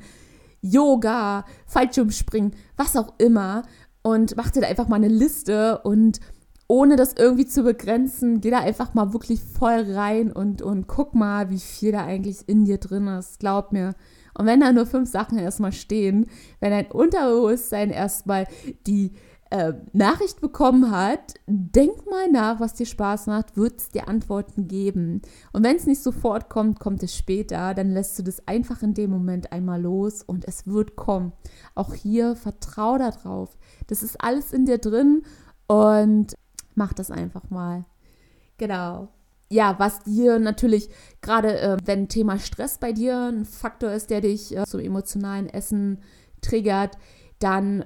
Yoga, 0.62 1.46
Fallschirmspringen, 1.68 2.54
was 2.76 2.96
auch 2.96 3.14
immer 3.18 3.64
und 4.02 4.36
mach 4.38 4.52
dir 4.52 4.62
da 4.62 4.68
einfach 4.68 4.88
mal 4.88 4.98
eine 4.98 5.08
Liste 5.08 5.80
und 5.80 6.20
ohne 6.68 6.96
das 6.96 7.14
irgendwie 7.14 7.46
zu 7.46 7.64
begrenzen, 7.64 8.42
geh 8.42 8.50
da 8.50 8.60
einfach 8.60 8.94
mal 8.94 9.14
wirklich 9.14 9.42
voll 9.42 9.86
rein 9.94 10.32
und, 10.32 10.62
und 10.62 10.88
guck 10.88 11.14
mal, 11.14 11.50
wie 11.50 11.60
viel 11.60 11.92
da 11.92 12.06
eigentlich 12.06 12.48
in 12.48 12.66
dir 12.66 12.80
drin 12.80 13.08
ist. 13.08 13.40
Glaub 13.40 13.72
mir, 13.72 13.94
und 14.38 14.46
wenn 14.46 14.60
da 14.60 14.72
nur 14.72 14.86
fünf 14.86 15.10
Sachen 15.10 15.38
erstmal 15.38 15.72
stehen, 15.72 16.28
wenn 16.60 16.72
dein 16.72 16.92
Unterbewusstsein 16.92 17.90
erstmal 17.90 18.48
die 18.86 19.14
äh, 19.50 19.74
Nachricht 19.94 20.42
bekommen 20.42 20.92
hat, 20.92 21.36
denk 21.48 22.06
mal 22.10 22.30
nach, 22.30 22.60
was 22.60 22.74
dir 22.74 22.86
Spaß 22.86 23.28
macht, 23.28 23.56
wird 23.56 23.80
es 23.80 23.90
dir 23.90 24.10
Antworten 24.10 24.68
geben. 24.68 25.22
Und 25.54 25.64
wenn 25.64 25.78
es 25.78 25.86
nicht 25.86 26.02
sofort 26.02 26.50
kommt, 26.50 26.80
kommt 26.80 27.04
es 27.04 27.16
später, 27.16 27.74
dann 27.74 27.92
lässt 27.92 28.20
du 28.20 28.24
das 28.24 28.46
einfach 28.48 28.82
in 28.82 28.94
dem 28.94 29.12
Moment 29.12 29.52
einmal 29.54 29.82
los 29.82 30.22
und 30.22 30.46
es 30.46 30.68
wird 30.68 30.96
kommen. 30.96 31.32
Auch 31.74 31.94
hier 31.94 32.36
vertrau 32.36 32.98
darauf. 32.98 33.58
Das 33.88 34.04
ist 34.04 34.22
alles 34.22 34.52
in 34.52 34.66
dir 34.66 34.80
drin 34.80 35.24
und 35.68 36.36
mach 36.74 36.92
das 36.92 37.10
einfach 37.10 37.50
mal. 37.50 37.86
Genau 38.58 39.10
ja, 39.50 39.76
was 39.78 40.04
dir 40.04 40.40
natürlich, 40.40 40.90
gerade 41.22 41.60
äh, 41.60 41.78
wenn 41.86 42.08
Thema 42.08 42.40
Stress 42.40 42.78
bei 42.78 42.92
dir 42.92 43.32
ein 43.32 43.46
Faktor 43.46 43.92
ist, 43.92 44.10
der 44.10 44.22
dich 44.22 44.56
äh, 44.56 44.66
zum 44.66 44.80
emotionalen 44.80 45.48
Essen 45.48 46.00
triggert, 46.42 46.98
dann 47.40 47.84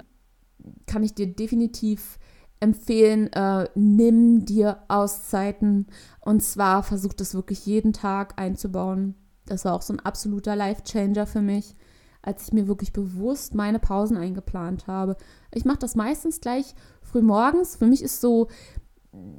kann 0.85 1.03
ich 1.03 1.13
dir 1.13 1.27
definitiv 1.27 2.17
empfehlen, 2.59 3.31
äh, 3.33 3.67
nimm 3.75 4.45
dir 4.45 4.83
Auszeiten 4.87 5.87
und 6.21 6.43
zwar 6.43 6.83
versuch 6.83 7.13
das 7.13 7.33
wirklich 7.33 7.65
jeden 7.65 7.93
Tag 7.93 8.39
einzubauen. 8.39 9.15
Das 9.45 9.65
war 9.65 9.73
auch 9.73 9.81
so 9.81 9.93
ein 9.93 9.99
absoluter 9.99 10.55
Life-Changer 10.55 11.25
für 11.25 11.41
mich, 11.41 11.75
als 12.21 12.47
ich 12.47 12.53
mir 12.53 12.67
wirklich 12.67 12.93
bewusst 12.93 13.55
meine 13.55 13.79
Pausen 13.79 14.17
eingeplant 14.17 14.87
habe. 14.87 15.15
Ich 15.53 15.65
mache 15.65 15.79
das 15.79 15.95
meistens 15.95 16.41
gleich 16.41 16.75
früh 17.01 17.21
morgens. 17.21 17.77
Für 17.77 17.87
mich 17.87 18.03
ist 18.03 18.21
so, 18.21 18.47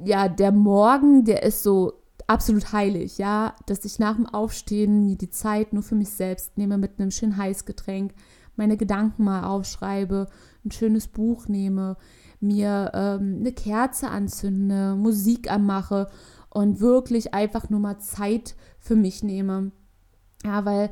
ja, 0.04 0.28
der 0.28 0.50
Morgen, 0.50 1.24
der 1.24 1.42
ist 1.42 1.62
so 1.62 2.00
absolut 2.31 2.73
heilig, 2.73 3.19
ja, 3.19 3.57
dass 3.66 3.85
ich 3.85 3.99
nach 3.99 4.14
dem 4.14 4.27
Aufstehen 4.27 5.05
mir 5.05 5.16
die 5.16 5.31
Zeit 5.31 5.73
nur 5.73 5.83
für 5.83 5.97
mich 5.97 6.11
selbst 6.11 6.57
nehme 6.57 6.79
mit 6.79 7.01
einem 7.01 7.11
schönen 7.11 7.37
Heißgetränk, 7.37 8.14
meine 8.55 8.77
Gedanken 8.77 9.25
mal 9.25 9.43
aufschreibe, 9.43 10.29
ein 10.64 10.71
schönes 10.71 11.09
Buch 11.09 11.49
nehme, 11.49 11.97
mir 12.38 12.93
ähm, 12.95 13.38
eine 13.40 13.51
Kerze 13.51 14.11
anzünde, 14.11 14.95
Musik 14.95 15.51
anmache 15.51 16.09
und 16.51 16.79
wirklich 16.79 17.35
einfach 17.35 17.69
nur 17.69 17.81
mal 17.81 17.99
Zeit 17.99 18.55
für 18.79 18.95
mich 18.95 19.25
nehme. 19.25 19.73
Ja, 20.45 20.64
weil 20.64 20.90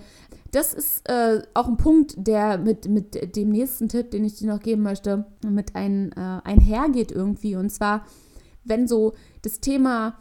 das 0.51 0.75
ist 0.75 1.09
äh, 1.09 1.43
auch 1.55 1.69
ein 1.69 1.77
Punkt, 1.77 2.15
der 2.17 2.59
mit, 2.59 2.89
mit 2.89 3.37
dem 3.37 3.51
nächsten 3.51 3.89
Tipp, 3.89 4.11
den 4.11 4.25
ich 4.25 4.35
dir 4.35 4.49
noch 4.49 4.61
geben 4.61 4.83
möchte, 4.83 5.25
mit 5.49 5.77
ein, 5.77 6.11
äh, 6.13 6.41
einhergeht 6.43 7.13
irgendwie. 7.13 7.55
Und 7.55 7.71
zwar, 7.71 8.05
wenn 8.65 8.89
so 8.89 9.15
das 9.43 9.61
Thema 9.61 10.19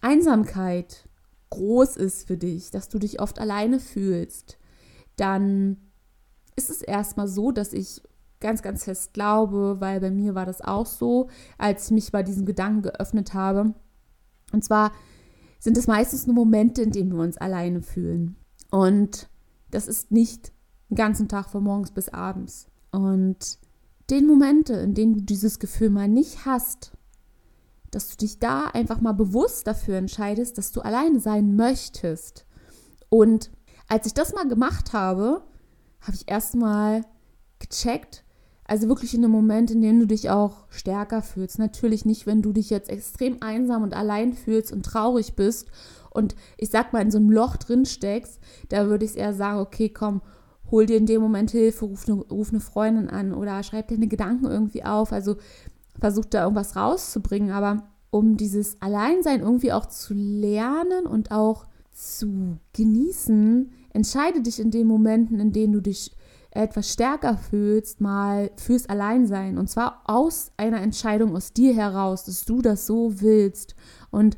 Einsamkeit 0.00 1.08
groß 1.50 1.96
ist 1.96 2.26
für 2.26 2.36
dich, 2.36 2.70
dass 2.70 2.88
du 2.88 2.98
dich 2.98 3.20
oft 3.20 3.38
alleine 3.38 3.80
fühlst, 3.80 4.58
dann 5.16 5.78
ist 6.56 6.70
es 6.70 6.82
erstmal 6.82 7.28
so, 7.28 7.52
dass 7.52 7.72
ich 7.72 8.02
ganz, 8.40 8.62
ganz 8.62 8.84
fest 8.84 9.14
glaube, 9.14 9.76
weil 9.80 10.00
bei 10.00 10.10
mir 10.10 10.34
war 10.34 10.46
das 10.46 10.60
auch 10.60 10.86
so, 10.86 11.28
als 11.56 11.86
ich 11.86 11.90
mich 11.92 12.12
bei 12.12 12.22
diesen 12.22 12.46
Gedanken 12.46 12.82
geöffnet 12.82 13.34
habe. 13.34 13.74
Und 14.52 14.64
zwar 14.64 14.92
sind 15.58 15.76
es 15.76 15.86
meistens 15.86 16.26
nur 16.26 16.36
Momente, 16.36 16.82
in 16.82 16.92
denen 16.92 17.12
wir 17.12 17.22
uns 17.22 17.36
alleine 17.36 17.82
fühlen. 17.82 18.36
Und 18.70 19.28
das 19.70 19.88
ist 19.88 20.12
nicht 20.12 20.52
den 20.88 20.96
ganzen 20.96 21.28
Tag 21.28 21.50
von 21.50 21.64
morgens 21.64 21.90
bis 21.90 22.08
abends. 22.08 22.68
Und 22.92 23.58
den 24.10 24.26
Momente, 24.26 24.74
in 24.74 24.94
denen 24.94 25.14
du 25.14 25.22
dieses 25.22 25.58
Gefühl 25.58 25.90
mal 25.90 26.08
nicht 26.08 26.46
hast, 26.46 26.92
dass 27.90 28.08
du 28.08 28.16
dich 28.16 28.38
da 28.38 28.66
einfach 28.66 29.00
mal 29.00 29.12
bewusst 29.12 29.66
dafür 29.66 29.96
entscheidest, 29.96 30.58
dass 30.58 30.72
du 30.72 30.80
alleine 30.80 31.20
sein 31.20 31.56
möchtest. 31.56 32.46
Und 33.08 33.50
als 33.88 34.06
ich 34.06 34.14
das 34.14 34.34
mal 34.34 34.46
gemacht 34.46 34.92
habe, 34.92 35.42
habe 36.00 36.14
ich 36.14 36.30
erstmal 36.30 37.02
gecheckt, 37.58 38.24
also 38.64 38.86
wirklich 38.88 39.14
in 39.14 39.24
einem 39.24 39.32
Moment, 39.32 39.70
in 39.70 39.80
dem 39.80 39.98
du 39.98 40.06
dich 40.06 40.28
auch 40.28 40.66
stärker 40.68 41.22
fühlst. 41.22 41.58
Natürlich 41.58 42.04
nicht, 42.04 42.26
wenn 42.26 42.42
du 42.42 42.52
dich 42.52 42.68
jetzt 42.68 42.90
extrem 42.90 43.42
einsam 43.42 43.82
und 43.82 43.94
allein 43.94 44.34
fühlst 44.34 44.72
und 44.72 44.84
traurig 44.84 45.34
bist 45.34 45.68
und 46.10 46.36
ich 46.58 46.68
sag 46.68 46.92
mal 46.92 47.00
in 47.00 47.10
so 47.10 47.16
einem 47.16 47.30
Loch 47.30 47.56
drin 47.56 47.86
steckst, 47.86 48.38
da 48.68 48.86
würde 48.88 49.06
ich 49.06 49.16
eher 49.16 49.32
sagen, 49.32 49.60
okay, 49.60 49.88
komm, 49.88 50.20
hol 50.70 50.84
dir 50.84 50.98
in 50.98 51.06
dem 51.06 51.22
Moment 51.22 51.50
Hilfe, 51.50 51.86
ruf 51.86 52.06
eine, 52.06 52.20
ruf 52.20 52.50
eine 52.50 52.60
Freundin 52.60 53.08
an 53.08 53.32
oder 53.32 53.62
schreib 53.62 53.88
deine 53.88 54.06
Gedanken 54.06 54.44
irgendwie 54.44 54.84
auf. 54.84 55.12
Also 55.12 55.36
versucht 56.00 56.34
da 56.34 56.42
irgendwas 56.42 56.76
rauszubringen, 56.76 57.50
aber 57.50 57.84
um 58.10 58.36
dieses 58.36 58.80
Alleinsein 58.80 59.40
irgendwie 59.40 59.72
auch 59.72 59.86
zu 59.86 60.14
lernen 60.14 61.06
und 61.06 61.30
auch 61.30 61.66
zu 61.92 62.58
genießen, 62.72 63.70
entscheide 63.92 64.40
dich 64.40 64.60
in 64.60 64.70
den 64.70 64.86
Momenten, 64.86 65.40
in 65.40 65.52
denen 65.52 65.72
du 65.72 65.80
dich 65.80 66.12
etwas 66.50 66.92
stärker 66.92 67.36
fühlst, 67.36 68.00
mal 68.00 68.50
fürs 68.56 68.88
Alleinsein. 68.88 69.58
Und 69.58 69.68
zwar 69.68 70.02
aus 70.04 70.52
einer 70.56 70.80
Entscheidung 70.80 71.36
aus 71.36 71.52
dir 71.52 71.74
heraus, 71.74 72.24
dass 72.24 72.44
du 72.44 72.62
das 72.62 72.86
so 72.86 73.20
willst. 73.20 73.74
Und 74.10 74.36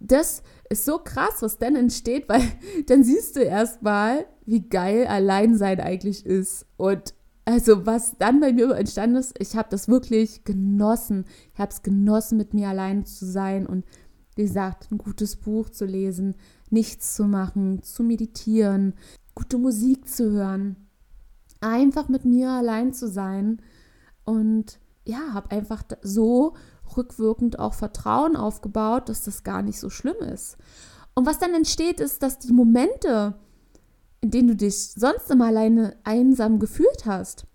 das 0.00 0.42
ist 0.70 0.84
so 0.84 0.98
krass, 0.98 1.42
was 1.42 1.58
dann 1.58 1.76
entsteht, 1.76 2.28
weil 2.28 2.42
dann 2.86 3.04
siehst 3.04 3.36
du 3.36 3.40
erstmal, 3.40 4.26
wie 4.46 4.68
geil 4.68 5.06
Alleinsein 5.06 5.80
eigentlich 5.80 6.24
ist. 6.24 6.66
Und 6.76 7.14
also 7.44 7.86
was 7.86 8.16
dann 8.18 8.40
bei 8.40 8.52
mir 8.52 8.74
entstanden 8.74 9.16
ist, 9.16 9.34
ich 9.38 9.56
habe 9.56 9.68
das 9.70 9.88
wirklich 9.88 10.44
genossen. 10.44 11.24
Ich 11.52 11.60
habe 11.60 11.70
es 11.70 11.82
genossen, 11.82 12.38
mit 12.38 12.54
mir 12.54 12.68
allein 12.68 13.04
zu 13.04 13.26
sein 13.26 13.66
und 13.66 13.84
wie 14.36 14.42
gesagt, 14.42 14.90
ein 14.90 14.98
gutes 14.98 15.36
Buch 15.36 15.70
zu 15.70 15.84
lesen, 15.84 16.34
nichts 16.70 17.14
zu 17.14 17.24
machen, 17.24 17.82
zu 17.82 18.02
meditieren, 18.02 18.94
gute 19.34 19.58
Musik 19.58 20.08
zu 20.08 20.30
hören, 20.32 20.76
einfach 21.60 22.08
mit 22.08 22.24
mir 22.24 22.50
allein 22.50 22.92
zu 22.92 23.08
sein 23.08 23.60
und 24.24 24.80
ja, 25.06 25.34
habe 25.34 25.50
einfach 25.50 25.82
so 26.02 26.54
rückwirkend 26.96 27.58
auch 27.58 27.74
Vertrauen 27.74 28.36
aufgebaut, 28.36 29.08
dass 29.08 29.24
das 29.24 29.44
gar 29.44 29.62
nicht 29.62 29.78
so 29.78 29.90
schlimm 29.90 30.16
ist. 30.32 30.56
Und 31.14 31.26
was 31.26 31.38
dann 31.38 31.54
entsteht, 31.54 32.00
ist, 32.00 32.22
dass 32.22 32.38
die 32.38 32.52
Momente, 32.52 33.34
in 34.24 34.30
denen 34.30 34.48
du 34.48 34.56
dich 34.56 34.92
sonst 34.92 35.30
immer 35.30 35.48
alleine 35.48 35.98
einsam 36.02 36.58
gefühlt 36.58 37.04
hast, 37.04 37.46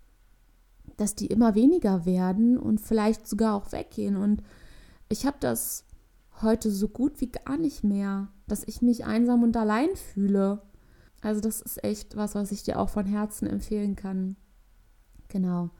dass 0.98 1.16
die 1.16 1.26
immer 1.26 1.56
weniger 1.56 2.06
werden 2.06 2.56
und 2.56 2.80
vielleicht 2.80 3.26
sogar 3.26 3.56
auch 3.56 3.72
weggehen. 3.72 4.16
Und 4.16 4.44
ich 5.08 5.26
habe 5.26 5.38
das 5.40 5.84
heute 6.42 6.70
so 6.70 6.86
gut 6.86 7.20
wie 7.20 7.32
gar 7.32 7.56
nicht 7.56 7.82
mehr, 7.82 8.28
dass 8.46 8.62
ich 8.68 8.82
mich 8.82 9.04
einsam 9.04 9.42
und 9.42 9.56
allein 9.56 9.88
fühle. 9.96 10.62
Also 11.22 11.40
das 11.40 11.60
ist 11.60 11.82
echt 11.82 12.16
was, 12.16 12.36
was 12.36 12.52
ich 12.52 12.62
dir 12.62 12.78
auch 12.78 12.88
von 12.88 13.04
Herzen 13.04 13.48
empfehlen 13.48 13.96
kann. 13.96 14.36
Genau. 15.26 15.70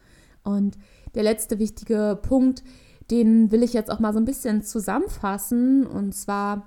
Und 0.42 0.76
der 1.14 1.22
letzte 1.22 1.61
wichtige 1.61 2.18
Punkt, 2.20 2.64
den 3.12 3.53
will 3.53 3.62
ich 3.62 3.74
jetzt 3.74 3.92
auch 3.92 4.00
mal 4.00 4.12
so 4.12 4.18
ein 4.18 4.24
bisschen 4.24 4.64
zusammenfassen. 4.64 5.87
Und 5.87 6.16
zwar 6.16 6.66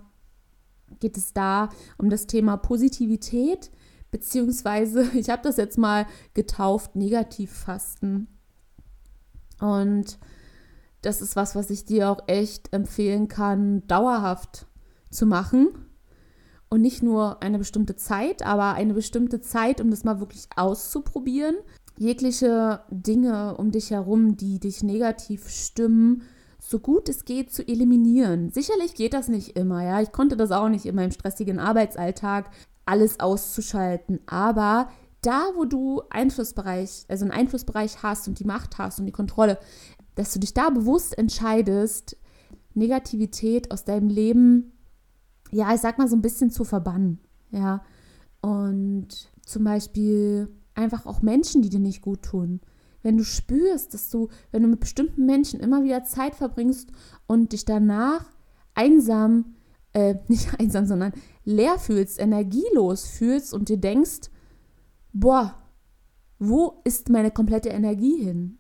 geht 1.02 1.18
es 1.18 1.34
da 1.34 1.68
um 1.98 2.10
das 2.10 2.26
Thema 2.26 2.56
Positivität 2.56 3.70
beziehungsweise 4.14 5.10
ich 5.16 5.30
habe 5.30 5.42
das 5.42 5.58
jetzt 5.58 5.78
mal 5.78 6.06
getauft, 6.34 6.96
Negativfasten. 6.96 8.28
Und 9.60 10.20
das 11.02 11.22
ist 11.22 11.36
was, 11.36 11.56
was 11.56 11.70
ich 11.70 11.84
dir 11.84 12.10
auch 12.10 12.28
echt 12.28 12.72
empfehlen 12.72 13.28
kann, 13.28 13.86
dauerhaft 13.88 14.68
zu 15.10 15.26
machen. 15.26 15.70
Und 16.70 16.82
nicht 16.82 17.04
nur 17.04 17.44
eine 17.44 17.58
bestimmte 17.58 17.96
Zeit, 17.96 18.46
aber 18.46 18.74
eine 18.74 18.94
bestimmte 18.94 19.42
Zeit, 19.42 19.82
um 19.82 19.92
das 19.92 20.04
mal 20.04 20.20
wirklich 20.20 20.48
auszuprobieren. 20.56 21.56
Jegliche 21.98 22.82
Dinge 22.90 23.58
um 23.58 23.72
dich 23.72 23.92
herum, 23.92 24.38
die 24.38 24.60
dich 24.60 24.82
negativ 24.82 25.50
stimmen, 25.50 26.24
so 26.60 26.80
gut 26.80 27.10
es 27.10 27.26
geht 27.26 27.52
zu 27.52 27.68
eliminieren. 27.68 28.50
Sicherlich 28.50 28.96
geht 28.96 29.14
das 29.14 29.28
nicht 29.28 29.56
immer, 29.58 29.84
ja. 29.84 30.02
Ich 30.02 30.12
konnte 30.12 30.38
das 30.38 30.52
auch 30.52 30.70
nicht 30.70 30.86
in 30.86 30.96
meinem 30.96 31.12
stressigen 31.12 31.60
Arbeitsalltag 31.60 32.50
alles 32.86 33.20
auszuschalten. 33.20 34.20
Aber 34.26 34.90
da, 35.22 35.48
wo 35.56 35.66
du 35.66 36.02
Einflussbereich, 36.10 37.06
also 37.08 37.26
einen 37.26 37.32
Einflussbereich 37.32 38.04
hast 38.04 38.28
und 38.28 38.40
die 38.40 38.46
Macht 38.46 38.78
hast 38.78 39.00
und 39.00 39.06
die 39.06 39.12
Kontrolle, 39.12 39.58
dass 40.16 40.34
du 40.34 40.40
dich 40.40 40.54
da 40.54 40.70
bewusst 40.70 41.18
entscheidest, 41.18 42.18
Negativität 42.74 43.72
aus 43.72 43.86
deinem 43.86 44.10
Leben, 44.10 44.74
ja, 45.52 45.74
ich 45.74 45.82
sag 45.82 45.98
mal 45.98 46.08
so 46.08 46.16
ein 46.16 46.22
bisschen 46.22 46.50
zu 46.50 46.64
verbannen, 46.64 47.20
ja. 47.52 47.84
Und 48.42 49.32
zum 49.46 49.64
Beispiel 49.64 50.50
einfach 50.76 51.06
auch 51.06 51.22
Menschen, 51.22 51.62
die 51.62 51.70
dir 51.70 51.80
nicht 51.80 52.02
gut 52.02 52.24
tun. 52.24 52.60
Wenn 53.02 53.18
du 53.18 53.24
spürst, 53.24 53.94
dass 53.94 54.10
du, 54.10 54.30
wenn 54.52 54.64
du 54.64 54.70
mit 54.70 54.80
bestimmten 54.80 55.26
Menschen 55.26 55.60
immer 55.60 55.84
wieder 55.84 56.04
Zeit 56.04 56.36
verbringst 56.36 56.90
und 57.28 57.54
dich 57.54 57.66
danach 57.66 58.26
einsam, 58.74 59.56
äh, 59.94 60.16
nicht 60.28 60.60
einsam, 60.60 60.86
sondern 60.86 61.14
leer 61.46 61.78
fühlst, 61.78 62.20
energielos 62.20 63.06
fühlst 63.06 63.54
und 63.54 63.70
dir 63.70 63.78
denkst, 63.78 64.30
boah, 65.12 65.56
wo 66.40 66.82
ist 66.84 67.10
meine 67.10 67.32
komplette 67.32 67.70
Energie 67.70 68.24
hin? 68.24 68.58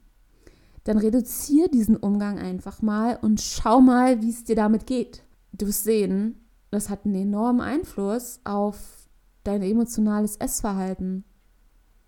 Dann 0.84 0.98
reduziere 0.98 1.69
diesen 1.69 1.96
Umgang 1.96 2.39
einfach 2.39 2.82
mal 2.82 3.17
und 3.22 3.39
schau 3.39 3.80
mal, 3.80 4.22
wie 4.22 4.30
es 4.30 4.43
dir 4.43 4.56
damit 4.56 4.86
geht. 4.86 5.24
Du 5.54 5.67
wirst 5.67 5.84
sehen, 5.84 6.43
das 6.72 6.89
hat 6.89 7.06
einen 7.06 7.15
enormen 7.15 7.62
Einfluss 7.62 8.39
auf 8.43 9.08
dein 9.43 9.62
emotionales 9.62 10.38
Essverhalten. 10.38 11.24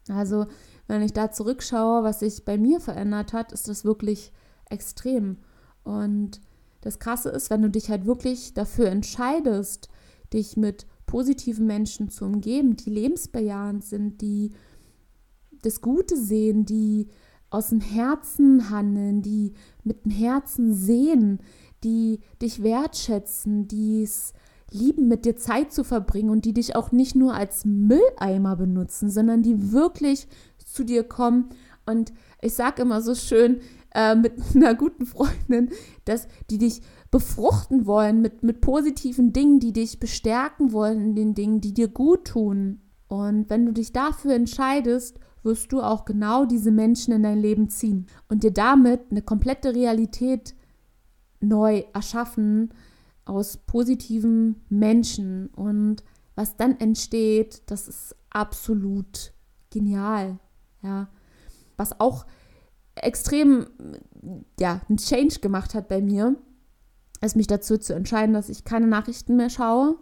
Also, 0.09 0.47
wenn 0.87 1.01
ich 1.01 1.13
da 1.13 1.31
zurückschaue, 1.31 2.03
was 2.03 2.19
sich 2.19 2.45
bei 2.45 2.57
mir 2.57 2.79
verändert 2.79 3.33
hat, 3.33 3.51
ist 3.51 3.67
das 3.67 3.85
wirklich 3.85 4.31
extrem. 4.69 5.37
Und 5.83 6.41
das 6.81 6.99
Krasse 6.99 7.29
ist, 7.29 7.49
wenn 7.49 7.61
du 7.61 7.69
dich 7.69 7.89
halt 7.89 8.05
wirklich 8.05 8.53
dafür 8.53 8.89
entscheidest, 8.89 9.89
dich 10.35 10.57
mit 10.57 10.85
positiven 11.07 11.65
Menschen 11.65 12.09
zu 12.09 12.25
umgeben, 12.25 12.75
die 12.75 12.89
lebensbejahend 12.91 13.83
sind, 13.83 14.21
die 14.21 14.51
das 15.63 15.81
Gute 15.81 16.15
sehen, 16.17 16.65
die 16.65 17.07
aus 17.49 17.69
dem 17.69 17.79
Herzen 17.81 18.69
handeln, 18.69 19.21
die 19.21 19.53
mit 19.83 20.05
dem 20.05 20.11
Herzen 20.11 20.73
sehen, 20.73 21.39
die 21.83 22.19
dich 22.41 22.61
wertschätzen, 22.61 23.67
die 23.67 24.03
es 24.03 24.33
lieben, 24.71 25.07
mit 25.07 25.25
dir 25.25 25.37
Zeit 25.37 25.71
zu 25.71 25.83
verbringen 25.83 26.29
und 26.29 26.45
die 26.45 26.53
dich 26.53 26.75
auch 26.75 26.91
nicht 26.91 27.15
nur 27.15 27.33
als 27.33 27.65
Mülleimer 27.65 28.55
benutzen, 28.55 29.09
sondern 29.09 29.41
die 29.41 29.71
wirklich 29.71 30.27
zu 30.65 30.83
dir 30.83 31.03
kommen. 31.03 31.49
Und 31.85 32.13
ich 32.41 32.53
sage 32.53 32.81
immer 32.81 33.01
so 33.01 33.15
schön 33.15 33.61
äh, 33.93 34.15
mit 34.15 34.33
einer 34.55 34.75
guten 34.75 35.05
Freundin, 35.05 35.69
dass 36.03 36.27
die 36.49 36.57
dich 36.57 36.81
befruchten 37.11 37.85
wollen 37.85 38.21
mit, 38.21 38.43
mit 38.43 38.61
positiven 38.61 39.33
Dingen, 39.33 39.59
die 39.59 39.73
dich 39.73 39.99
bestärken 39.99 40.71
wollen 40.71 41.01
in 41.01 41.15
den 41.15 41.33
Dingen, 41.33 41.61
die 41.61 41.73
dir 41.73 41.87
gut 41.87 42.25
tun. 42.25 42.81
Und 43.07 43.49
wenn 43.49 43.65
du 43.65 43.71
dich 43.71 43.93
dafür 43.93 44.33
entscheidest, 44.33 45.19
wirst 45.43 45.71
du 45.71 45.81
auch 45.81 46.05
genau 46.05 46.45
diese 46.45 46.71
Menschen 46.71 47.13
in 47.13 47.23
dein 47.23 47.39
Leben 47.39 47.69
ziehen 47.69 48.07
und 48.27 48.43
dir 48.43 48.51
damit 48.51 49.01
eine 49.11 49.21
komplette 49.21 49.75
Realität 49.75 50.55
neu 51.39 51.83
erschaffen 51.93 52.73
aus 53.25 53.57
positiven 53.57 54.63
Menschen. 54.69 55.47
Und 55.47 56.03
was 56.35 56.57
dann 56.57 56.79
entsteht, 56.79 57.61
das 57.67 57.87
ist 57.87 58.15
absolut 58.29 59.33
genial. 59.69 60.39
Ja. 60.81 61.09
Was 61.77 61.99
auch 61.99 62.25
extrem 62.95 63.67
ja, 64.59 64.81
einen 64.87 64.97
Change 64.97 65.39
gemacht 65.39 65.75
hat 65.75 65.87
bei 65.87 66.01
mir, 66.01 66.35
ist 67.25 67.35
mich 67.35 67.47
dazu 67.47 67.77
zu 67.77 67.93
entscheiden, 67.93 68.33
dass 68.33 68.49
ich 68.49 68.63
keine 68.63 68.87
Nachrichten 68.87 69.35
mehr 69.35 69.49
schaue, 69.49 69.97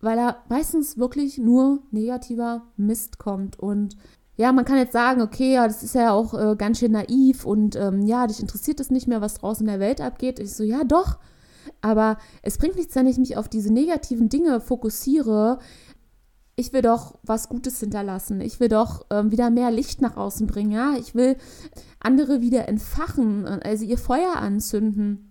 weil 0.00 0.16
da 0.16 0.36
meistens 0.48 0.98
wirklich 0.98 1.38
nur 1.38 1.80
negativer 1.90 2.62
Mist 2.76 3.18
kommt. 3.18 3.58
Und 3.58 3.96
ja, 4.36 4.52
man 4.52 4.64
kann 4.64 4.78
jetzt 4.78 4.92
sagen, 4.92 5.20
okay, 5.20 5.54
ja, 5.54 5.66
das 5.66 5.82
ist 5.82 5.96
ja 5.96 6.12
auch 6.12 6.32
äh, 6.32 6.54
ganz 6.56 6.78
schön 6.78 6.92
naiv 6.92 7.44
und 7.44 7.74
ähm, 7.74 8.02
ja, 8.02 8.26
dich 8.26 8.40
interessiert 8.40 8.78
es 8.78 8.90
nicht 8.90 9.08
mehr, 9.08 9.20
was 9.20 9.34
draußen 9.34 9.66
in 9.66 9.72
der 9.72 9.80
Welt 9.80 10.00
abgeht. 10.00 10.38
Ich 10.38 10.54
so, 10.54 10.62
ja, 10.62 10.84
doch. 10.84 11.18
Aber 11.80 12.18
es 12.42 12.56
bringt 12.56 12.76
nichts, 12.76 12.94
wenn 12.94 13.08
ich 13.08 13.18
mich 13.18 13.36
auf 13.36 13.48
diese 13.48 13.72
negativen 13.72 14.28
Dinge 14.28 14.60
fokussiere. 14.60 15.58
Ich 16.54 16.72
will 16.72 16.82
doch 16.82 17.18
was 17.22 17.48
Gutes 17.48 17.80
hinterlassen. 17.80 18.40
Ich 18.40 18.60
will 18.60 18.68
doch 18.68 19.06
ähm, 19.10 19.32
wieder 19.32 19.50
mehr 19.50 19.70
Licht 19.70 20.00
nach 20.00 20.16
außen 20.16 20.46
bringen. 20.46 20.70
Ja, 20.70 20.94
ich 20.98 21.14
will 21.16 21.36
andere 22.00 22.40
wieder 22.40 22.68
entfachen, 22.68 23.44
also 23.46 23.84
ihr 23.84 23.98
Feuer 23.98 24.36
anzünden, 24.36 25.27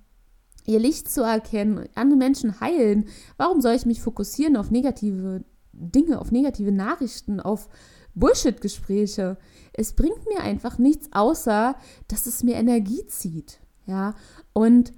ihr 0.68 0.80
Licht 0.80 1.10
zu 1.10 1.22
erkennen, 1.24 1.90
andere 1.96 2.18
Menschen 2.18 2.60
heilen. 2.60 3.08
Warum 3.38 3.62
soll 3.62 3.74
ich 3.74 3.86
mich 3.86 4.02
fokussieren 4.02 4.58
auf 4.58 4.70
negative 4.70 5.44
Dinge, 5.72 6.20
auf 6.20 6.32
negative 6.32 6.72
Nachrichten, 6.72 7.40
auf 7.40 7.70
Bullshit-Gespräche. 8.18 9.38
Es 9.74 9.94
bringt 9.94 10.26
mir 10.28 10.42
einfach 10.42 10.78
nichts, 10.78 11.10
außer 11.12 11.76
dass 12.08 12.26
es 12.26 12.44
mir 12.44 12.56
Energie 12.56 13.06
zieht. 13.08 13.60
Ja, 13.86 14.16
und 14.54 14.92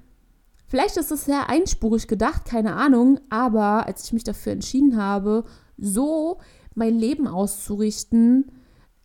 vielleicht 0.67 0.97
ist 0.97 1.11
es 1.11 1.25
sehr 1.25 1.49
einspurig 1.49 2.07
gedacht, 2.07 2.45
keine 2.45 2.75
Ahnung, 2.75 3.19
aber 3.29 3.85
als 3.85 4.05
ich 4.05 4.13
mich 4.13 4.23
dafür 4.23 4.53
entschieden 4.53 4.97
habe, 4.97 5.43
so 5.77 6.39
mein 6.73 6.97
Leben 6.97 7.27
auszurichten, 7.27 8.51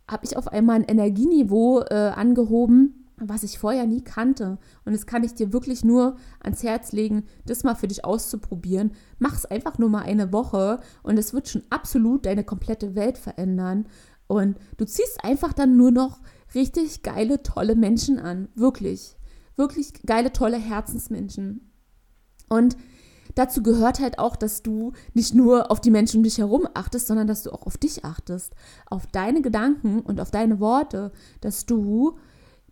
habe 0.09 0.25
ich 0.25 0.37
auf 0.37 0.47
einmal 0.47 0.77
ein 0.77 0.85
Energieniveau 0.85 1.81
äh, 1.81 1.93
angehoben, 2.15 3.04
was 3.17 3.43
ich 3.43 3.59
vorher 3.59 3.85
nie 3.85 4.01
kannte. 4.01 4.57
Und 4.83 4.93
das 4.93 5.05
kann 5.05 5.23
ich 5.23 5.33
dir 5.33 5.53
wirklich 5.53 5.83
nur 5.83 6.17
ans 6.39 6.63
Herz 6.63 6.91
legen, 6.91 7.23
das 7.45 7.63
mal 7.63 7.75
für 7.75 7.87
dich 7.87 8.03
auszuprobieren. 8.03 8.91
Mach 9.19 9.35
es 9.35 9.45
einfach 9.45 9.77
nur 9.77 9.89
mal 9.89 10.03
eine 10.03 10.33
Woche 10.33 10.79
und 11.03 11.17
es 11.17 11.33
wird 11.33 11.47
schon 11.47 11.63
absolut 11.69 12.25
deine 12.25 12.43
komplette 12.43 12.95
Welt 12.95 13.17
verändern. 13.17 13.87
Und 14.27 14.57
du 14.77 14.85
ziehst 14.85 15.23
einfach 15.23 15.53
dann 15.53 15.77
nur 15.77 15.91
noch 15.91 16.19
richtig 16.53 17.03
geile, 17.03 17.43
tolle 17.43 17.75
Menschen 17.75 18.19
an. 18.19 18.49
Wirklich. 18.55 19.17
Wirklich 19.55 19.93
geile, 20.05 20.33
tolle 20.33 20.57
Herzensmenschen. 20.57 21.71
Und 22.49 22.75
dazu 23.35 23.63
gehört 23.63 23.99
halt 23.99 24.19
auch, 24.19 24.35
dass 24.35 24.63
du 24.63 24.93
nicht 25.13 25.33
nur 25.33 25.71
auf 25.71 25.79
die 25.79 25.91
Menschen 25.91 26.17
um 26.17 26.23
dich 26.23 26.37
herum 26.37 26.67
achtest, 26.73 27.07
sondern 27.07 27.27
dass 27.27 27.43
du 27.43 27.51
auch 27.51 27.65
auf 27.65 27.77
dich 27.77 28.03
achtest. 28.03 28.53
Auf 28.87 29.07
deine 29.07 29.41
Gedanken 29.41 30.01
und 30.01 30.19
auf 30.19 30.31
deine 30.31 30.59
Worte. 30.59 31.11
Dass 31.41 31.65
du 31.65 32.17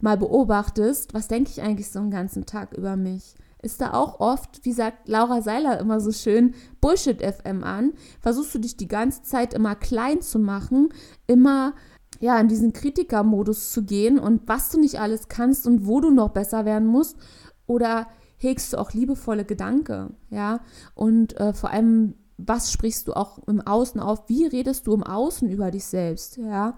mal 0.03 0.17
beobachtest, 0.17 1.13
was 1.13 1.29
denke 1.29 1.49
ich 1.49 1.61
eigentlich 1.61 1.89
so 1.89 1.99
einen 1.99 2.11
ganzen 2.11 2.45
Tag 2.45 2.73
über 2.73 2.97
mich? 2.97 3.35
Ist 3.61 3.79
da 3.79 3.93
auch 3.93 4.19
oft, 4.19 4.65
wie 4.65 4.73
sagt 4.73 5.07
Laura 5.07 5.41
Seiler 5.41 5.79
immer 5.79 6.01
so 6.01 6.11
schön, 6.11 6.53
Bullshit 6.81 7.21
FM 7.21 7.63
an? 7.63 7.93
Versuchst 8.19 8.53
du 8.53 8.59
dich 8.59 8.75
die 8.75 8.89
ganze 8.89 9.23
Zeit 9.23 9.53
immer 9.53 9.75
klein 9.75 10.21
zu 10.21 10.39
machen, 10.39 10.89
immer 11.25 11.73
ja, 12.19 12.37
in 12.37 12.49
diesen 12.49 12.73
Kritikermodus 12.73 13.71
zu 13.71 13.83
gehen 13.83 14.19
und 14.19 14.41
was 14.45 14.69
du 14.69 14.79
nicht 14.79 14.99
alles 14.99 15.29
kannst 15.29 15.65
und 15.65 15.87
wo 15.87 16.01
du 16.01 16.11
noch 16.11 16.29
besser 16.29 16.65
werden 16.65 16.87
musst? 16.87 17.17
Oder 17.65 18.07
hegst 18.35 18.73
du 18.73 18.77
auch 18.77 18.91
liebevolle 18.91 19.45
Gedanken, 19.45 20.17
ja? 20.29 20.59
Und 20.95 21.39
äh, 21.39 21.53
vor 21.53 21.69
allem, 21.69 22.15
was 22.37 22.73
sprichst 22.73 23.07
du 23.07 23.13
auch 23.13 23.39
im 23.47 23.61
Außen 23.61 24.01
auf? 24.01 24.27
Wie 24.27 24.45
redest 24.45 24.85
du 24.85 24.93
im 24.93 25.03
Außen 25.03 25.49
über 25.49 25.71
dich 25.71 25.85
selbst, 25.85 26.35
ja? 26.35 26.75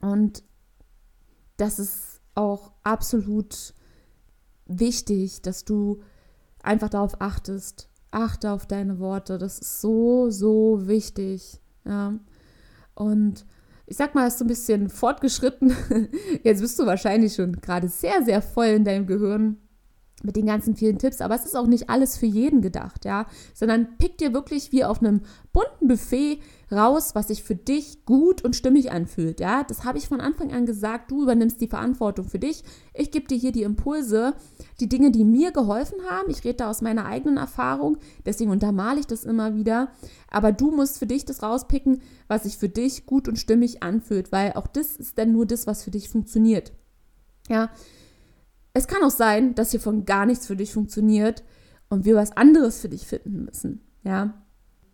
Und 0.00 0.42
das 1.56 1.78
ist 1.78 2.20
auch 2.34 2.72
absolut 2.82 3.74
wichtig, 4.66 5.42
dass 5.42 5.64
du 5.64 6.02
einfach 6.62 6.88
darauf 6.88 7.20
achtest. 7.20 7.88
Achte 8.10 8.50
auf 8.50 8.66
deine 8.66 8.98
Worte. 8.98 9.38
Das 9.38 9.58
ist 9.58 9.80
so, 9.80 10.30
so 10.30 10.86
wichtig. 10.86 11.60
Ja. 11.84 12.14
Und 12.94 13.46
ich 13.86 13.96
sag 13.96 14.14
mal, 14.14 14.26
ist 14.26 14.38
so 14.38 14.44
ein 14.44 14.48
bisschen 14.48 14.88
fortgeschritten. 14.88 15.74
Jetzt 16.42 16.60
bist 16.60 16.78
du 16.78 16.86
wahrscheinlich 16.86 17.34
schon 17.34 17.60
gerade 17.60 17.88
sehr, 17.88 18.24
sehr 18.24 18.42
voll 18.42 18.66
in 18.66 18.84
deinem 18.84 19.06
Gehirn 19.06 19.58
mit 20.22 20.36
den 20.36 20.46
ganzen 20.46 20.76
vielen 20.76 20.98
Tipps, 20.98 21.20
aber 21.20 21.34
es 21.34 21.44
ist 21.44 21.56
auch 21.56 21.66
nicht 21.66 21.90
alles 21.90 22.16
für 22.16 22.26
jeden 22.26 22.62
gedacht, 22.62 23.04
ja, 23.04 23.26
sondern 23.54 23.98
pick 23.98 24.16
dir 24.16 24.32
wirklich 24.32 24.72
wie 24.72 24.84
auf 24.84 25.00
einem 25.00 25.20
bunten 25.52 25.88
Buffet 25.88 26.40
raus, 26.72 27.14
was 27.14 27.28
sich 27.28 27.42
für 27.42 27.54
dich 27.54 28.04
gut 28.06 28.42
und 28.42 28.56
stimmig 28.56 28.90
anfühlt, 28.90 29.40
ja. 29.40 29.62
Das 29.64 29.84
habe 29.84 29.98
ich 29.98 30.08
von 30.08 30.20
Anfang 30.20 30.52
an 30.52 30.64
gesagt, 30.64 31.10
du 31.10 31.22
übernimmst 31.22 31.60
die 31.60 31.68
Verantwortung 31.68 32.26
für 32.28 32.38
dich. 32.38 32.64
Ich 32.94 33.10
gebe 33.10 33.28
dir 33.28 33.36
hier 33.36 33.52
die 33.52 33.62
Impulse, 33.62 34.34
die 34.80 34.88
Dinge, 34.88 35.10
die 35.10 35.24
mir 35.24 35.52
geholfen 35.52 35.98
haben. 36.08 36.30
Ich 36.30 36.44
rede 36.44 36.56
da 36.56 36.70
aus 36.70 36.80
meiner 36.80 37.04
eigenen 37.04 37.36
Erfahrung, 37.36 37.98
deswegen 38.24 38.50
untermale 38.50 39.00
ich 39.00 39.06
das 39.06 39.24
immer 39.24 39.54
wieder, 39.54 39.92
aber 40.30 40.50
du 40.50 40.70
musst 40.70 40.98
für 40.98 41.06
dich 41.06 41.26
das 41.26 41.42
rauspicken, 41.42 42.00
was 42.26 42.44
sich 42.44 42.56
für 42.56 42.70
dich 42.70 43.04
gut 43.04 43.28
und 43.28 43.38
stimmig 43.38 43.82
anfühlt, 43.82 44.32
weil 44.32 44.54
auch 44.54 44.66
das 44.66 44.96
ist 44.96 45.18
dann 45.18 45.32
nur 45.32 45.44
das, 45.44 45.66
was 45.66 45.84
für 45.84 45.90
dich 45.90 46.08
funktioniert. 46.08 46.72
Ja, 47.48 47.70
es 48.76 48.86
kann 48.86 49.02
auch 49.02 49.10
sein, 49.10 49.54
dass 49.54 49.70
hier 49.70 49.80
von 49.80 50.04
gar 50.04 50.26
nichts 50.26 50.46
für 50.46 50.54
dich 50.54 50.74
funktioniert 50.74 51.42
und 51.88 52.04
wir 52.04 52.14
was 52.14 52.36
anderes 52.36 52.78
für 52.78 52.90
dich 52.90 53.06
finden 53.06 53.46
müssen. 53.46 53.80
Ja, 54.04 54.34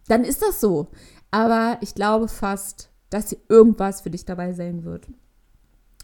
dann 0.06 0.22
ist 0.22 0.40
das 0.40 0.60
so. 0.60 0.92
Aber 1.32 1.78
ich 1.80 1.96
glaube 1.96 2.28
fast, 2.28 2.90
dass 3.10 3.30
hier 3.30 3.38
irgendwas 3.48 4.00
für 4.00 4.10
dich 4.10 4.24
dabei 4.24 4.52
sein 4.52 4.84
wird. 4.84 5.08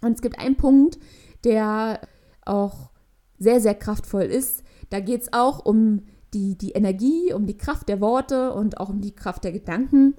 Und 0.02 0.12
es 0.12 0.22
gibt 0.22 0.40
einen 0.40 0.56
Punkt, 0.56 0.98
der 1.44 2.00
auch 2.44 2.90
sehr, 3.38 3.60
sehr 3.60 3.76
kraftvoll 3.76 4.24
ist. 4.24 4.64
Da 4.90 4.98
geht 4.98 5.22
es 5.22 5.32
auch 5.32 5.64
um 5.64 6.02
die, 6.34 6.58
die 6.58 6.72
Energie, 6.72 7.32
um 7.32 7.46
die 7.46 7.58
Kraft 7.58 7.88
der 7.88 8.00
Worte 8.00 8.54
und 8.54 8.80
auch 8.80 8.88
um 8.88 9.00
die 9.00 9.14
Kraft 9.14 9.44
der 9.44 9.52
Gedanken. 9.52 10.16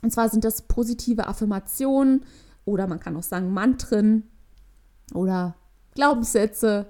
Und 0.00 0.12
zwar 0.14 0.30
sind 0.30 0.44
das 0.44 0.62
positive 0.62 1.26
Affirmationen 1.26 2.24
oder 2.64 2.86
man 2.86 3.00
kann 3.00 3.18
auch 3.18 3.22
sagen 3.22 3.52
Mantren 3.52 4.30
oder 5.12 5.56
Glaubenssätze, 5.94 6.86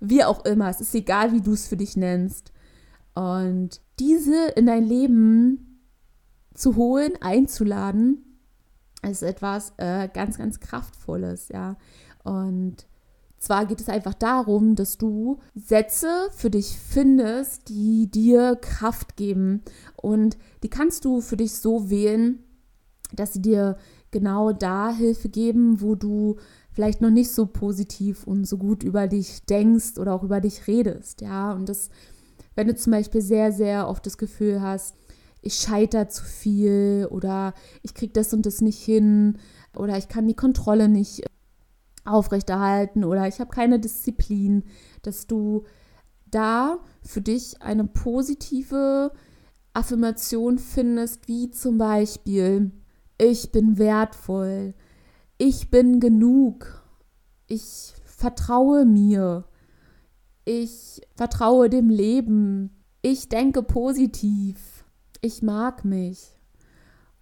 wie 0.00 0.24
auch 0.24 0.44
immer. 0.44 0.68
Es 0.68 0.80
ist 0.80 0.94
egal, 0.94 1.32
wie 1.32 1.40
du 1.40 1.52
es 1.52 1.66
für 1.66 1.76
dich 1.76 1.96
nennst. 1.96 2.52
Und 3.14 3.80
diese 3.98 4.48
in 4.56 4.66
dein 4.66 4.84
Leben 4.84 5.80
zu 6.54 6.76
holen, 6.76 7.12
einzuladen, 7.20 8.40
ist 9.02 9.22
etwas 9.22 9.72
äh, 9.76 10.08
ganz, 10.08 10.38
ganz 10.38 10.60
Kraftvolles, 10.60 11.48
ja. 11.48 11.76
Und 12.22 12.86
zwar 13.38 13.66
geht 13.66 13.80
es 13.80 13.88
einfach 13.88 14.14
darum, 14.14 14.74
dass 14.74 14.96
du 14.96 15.38
Sätze 15.54 16.28
für 16.32 16.48
dich 16.48 16.78
findest, 16.78 17.68
die 17.68 18.10
dir 18.10 18.56
Kraft 18.56 19.16
geben. 19.16 19.62
Und 19.96 20.38
die 20.62 20.70
kannst 20.70 21.04
du 21.04 21.20
für 21.20 21.36
dich 21.36 21.54
so 21.54 21.90
wählen, 21.90 22.42
dass 23.12 23.34
sie 23.34 23.42
dir 23.42 23.76
genau 24.10 24.52
da 24.52 24.90
Hilfe 24.90 25.28
geben, 25.28 25.82
wo 25.82 25.94
du 25.94 26.36
vielleicht 26.74 27.00
noch 27.00 27.10
nicht 27.10 27.30
so 27.30 27.46
positiv 27.46 28.24
und 28.24 28.44
so 28.46 28.58
gut 28.58 28.82
über 28.82 29.06
dich 29.06 29.44
denkst 29.46 29.96
oder 29.98 30.12
auch 30.12 30.24
über 30.24 30.40
dich 30.40 30.66
redest. 30.66 31.20
Ja, 31.20 31.52
und 31.52 31.68
das, 31.68 31.88
wenn 32.56 32.66
du 32.66 32.74
zum 32.74 32.92
Beispiel 32.92 33.22
sehr, 33.22 33.52
sehr 33.52 33.88
oft 33.88 34.04
das 34.04 34.18
Gefühl 34.18 34.60
hast, 34.60 34.96
ich 35.40 35.54
scheitere 35.54 36.08
zu 36.08 36.24
viel 36.24 37.06
oder 37.10 37.54
ich 37.82 37.94
kriege 37.94 38.12
das 38.12 38.34
und 38.34 38.44
das 38.46 38.60
nicht 38.60 38.82
hin 38.82 39.38
oder 39.76 39.96
ich 39.96 40.08
kann 40.08 40.26
die 40.26 40.34
Kontrolle 40.34 40.88
nicht 40.88 41.24
aufrechterhalten 42.04 43.04
oder 43.04 43.28
ich 43.28 43.40
habe 43.40 43.50
keine 43.50 43.78
Disziplin, 43.78 44.64
dass 45.02 45.26
du 45.26 45.64
da 46.30 46.78
für 47.02 47.20
dich 47.20 47.62
eine 47.62 47.84
positive 47.84 49.12
Affirmation 49.74 50.58
findest, 50.58 51.28
wie 51.28 51.50
zum 51.50 51.78
Beispiel, 51.78 52.72
ich 53.18 53.52
bin 53.52 53.78
wertvoll, 53.78 54.74
ich 55.38 55.70
bin 55.70 56.00
genug, 56.00 56.84
ich 57.46 57.94
vertraue 58.04 58.84
mir, 58.84 59.44
ich 60.44 61.00
vertraue 61.14 61.70
dem 61.70 61.90
Leben, 61.90 62.82
ich 63.02 63.28
denke 63.28 63.62
positiv, 63.62 64.84
ich 65.20 65.42
mag 65.42 65.84
mich. 65.84 66.38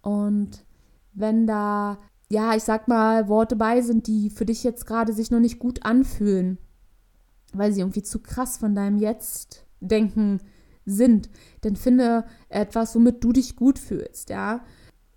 Und 0.01 0.65
wenn 1.13 1.47
da 1.47 1.97
ja, 2.33 2.55
ich 2.55 2.63
sag 2.63 2.87
mal, 2.87 3.27
Worte 3.29 3.55
bei 3.55 3.81
sind, 3.81 4.07
die 4.07 4.31
für 4.31 4.45
dich 4.45 4.63
jetzt 4.63 4.87
gerade 4.87 5.13
sich 5.13 5.29
noch 5.29 5.39
nicht 5.39 5.59
gut 5.59 5.85
anfühlen, 5.85 6.57
weil 7.53 7.71
sie 7.71 7.81
irgendwie 7.81 8.01
zu 8.01 8.19
krass 8.19 8.57
von 8.57 8.73
deinem 8.73 8.97
Jetzt-Denken 8.97 10.41
sind, 10.83 11.29
dann 11.61 11.75
finde 11.75 12.25
etwas, 12.49 12.95
womit 12.95 13.23
du 13.23 13.31
dich 13.31 13.55
gut 13.55 13.77
fühlst, 13.77 14.31
ja. 14.31 14.65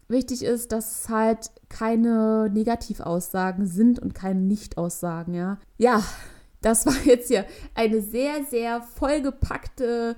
Wichtig 0.09 0.45
ist, 0.45 0.73
dass 0.73 1.01
es 1.01 1.09
halt 1.09 1.51
keine 1.69 2.49
Negativaussagen 2.53 3.67
sind 3.67 3.99
und 3.99 4.15
keine 4.15 4.41
Nicht-Aussagen, 4.41 5.35
ja. 5.35 5.59
Ja, 5.79 6.03
das 6.61 6.87
war 6.87 6.95
jetzt 7.05 7.29
hier 7.29 7.45
eine 7.75 8.01
sehr, 8.01 8.45
sehr 8.49 8.83
vollgepackte 8.83 10.17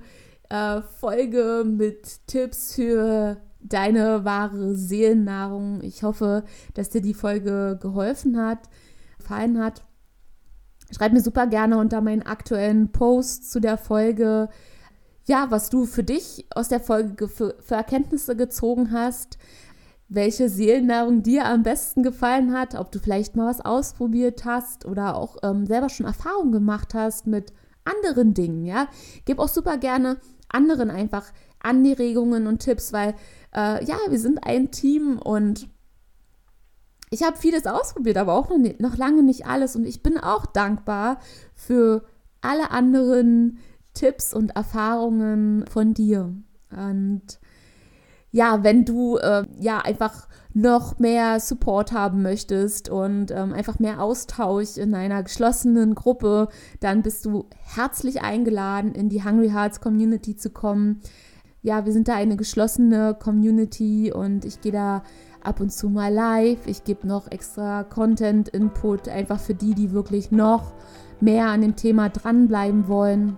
äh, 0.49 0.81
Folge 0.99 1.63
mit 1.65 2.27
Tipps 2.27 2.75
für 2.75 3.37
deine 3.61 4.25
wahre 4.25 4.75
Seelennahrung. 4.75 5.81
Ich 5.83 6.03
hoffe, 6.03 6.43
dass 6.73 6.89
dir 6.89 7.01
die 7.01 7.13
Folge 7.13 7.77
geholfen 7.81 8.39
hat, 8.39 8.69
gefallen 9.17 9.59
hat. 9.59 9.83
Schreib 10.91 11.13
mir 11.13 11.21
super 11.21 11.47
gerne 11.47 11.77
unter 11.77 12.01
meinen 12.01 12.23
aktuellen 12.23 12.91
Posts 12.91 13.51
zu 13.51 13.59
der 13.59 13.77
Folge, 13.77 14.49
ja, 15.27 15.51
was 15.51 15.69
du 15.69 15.85
für 15.85 16.03
dich 16.03 16.47
aus 16.55 16.69
der 16.69 16.79
Folge 16.79 17.27
für, 17.27 17.55
für 17.59 17.75
Erkenntnisse 17.75 18.35
gezogen 18.35 18.91
hast, 18.91 19.37
welche 20.09 20.49
Seelennahrung 20.49 21.21
dir 21.21 21.45
am 21.45 21.63
besten 21.63 22.01
gefallen 22.03 22.51
hat, 22.51 22.75
ob 22.75 22.91
du 22.91 22.99
vielleicht 22.99 23.35
mal 23.35 23.47
was 23.47 23.61
ausprobiert 23.61 24.43
hast 24.43 24.85
oder 24.85 25.15
auch 25.15 25.37
ähm, 25.43 25.67
selber 25.67 25.89
schon 25.89 26.07
Erfahrungen 26.07 26.51
gemacht 26.51 26.93
hast 26.93 27.27
mit 27.27 27.53
anderen 27.85 28.33
Dingen, 28.33 28.65
ja. 28.65 28.87
Gib 29.25 29.39
auch 29.39 29.47
super 29.47 29.77
gerne 29.77 30.17
anderen 30.49 30.89
einfach 30.89 31.31
Anregungen 31.59 32.47
und 32.47 32.59
Tipps, 32.59 32.91
weil 32.91 33.13
äh, 33.55 33.83
ja, 33.85 33.97
wir 34.09 34.19
sind 34.19 34.43
ein 34.43 34.71
Team 34.71 35.19
und 35.19 35.69
ich 37.11 37.23
habe 37.23 37.37
vieles 37.37 37.65
ausprobiert, 37.65 38.17
aber 38.17 38.33
auch 38.33 38.49
noch, 38.49 38.57
nicht, 38.57 38.79
noch 38.79 38.97
lange 38.97 39.23
nicht 39.23 39.47
alles. 39.47 39.75
Und 39.75 39.85
ich 39.85 40.03
bin 40.03 40.17
auch 40.17 40.45
dankbar 40.45 41.19
für 41.55 42.03
alle 42.41 42.71
anderen 42.71 43.59
Tipps 43.93 44.33
und 44.33 44.55
Erfahrungen 44.55 45.65
von 45.67 45.93
dir. 45.93 46.33
Und 46.71 47.39
ja, 48.31 48.63
wenn 48.63 48.85
du 48.85 49.17
äh, 49.17 49.45
ja 49.59 49.79
einfach 49.79 50.27
noch 50.53 50.99
mehr 50.99 51.39
Support 51.39 51.91
haben 51.91 52.21
möchtest 52.21 52.89
und 52.89 53.31
ähm, 53.31 53.53
einfach 53.53 53.79
mehr 53.79 54.01
Austausch 54.01 54.77
in 54.77 54.93
einer 54.93 55.23
geschlossenen 55.23 55.95
Gruppe, 55.95 56.49
dann 56.79 57.01
bist 57.01 57.25
du 57.25 57.45
herzlich 57.75 58.21
eingeladen, 58.21 58.93
in 58.93 59.09
die 59.09 59.23
Hungry 59.23 59.49
Hearts 59.49 59.81
Community 59.81 60.35
zu 60.35 60.49
kommen 60.49 61.01
ja, 61.61 61.85
wir 61.85 61.93
sind 61.93 62.07
da 62.07 62.15
eine 62.15 62.37
geschlossene 62.37 63.15
Community 63.19 64.11
und 64.13 64.45
ich 64.45 64.61
gehe 64.61 64.71
da 64.71 65.03
ab 65.43 65.59
und 65.59 65.71
zu 65.71 65.89
mal 65.89 66.13
live. 66.13 66.67
Ich 66.67 66.83
gebe 66.83 67.07
noch 67.07 67.29
extra 67.31 67.83
Content, 67.83 68.49
Input, 68.49 69.09
einfach 69.09 69.39
für 69.39 69.55
die, 69.55 69.73
die 69.73 69.91
wirklich 69.91 70.31
noch 70.31 70.73
mehr 71.19 71.47
an 71.47 71.61
dem 71.61 71.75
Thema 71.75 72.09
dranbleiben 72.09 72.87
wollen 72.87 73.37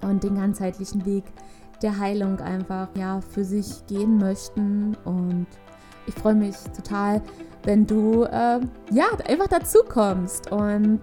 und 0.00 0.22
den 0.22 0.36
ganzheitlichen 0.36 1.06
Weg 1.06 1.24
der 1.84 1.98
Heilung 1.98 2.40
einfach 2.40 2.88
ja 2.96 3.20
für 3.20 3.44
sich 3.44 3.86
gehen 3.86 4.18
möchten. 4.18 4.96
Und 5.04 5.46
ich 6.06 6.14
freue 6.14 6.34
mich 6.34 6.56
total, 6.74 7.22
wenn 7.64 7.86
du 7.86 8.24
äh, 8.24 8.60
ja 8.90 9.04
einfach 9.28 9.48
dazu 9.48 9.78
kommst 9.88 10.50
und 10.50 11.00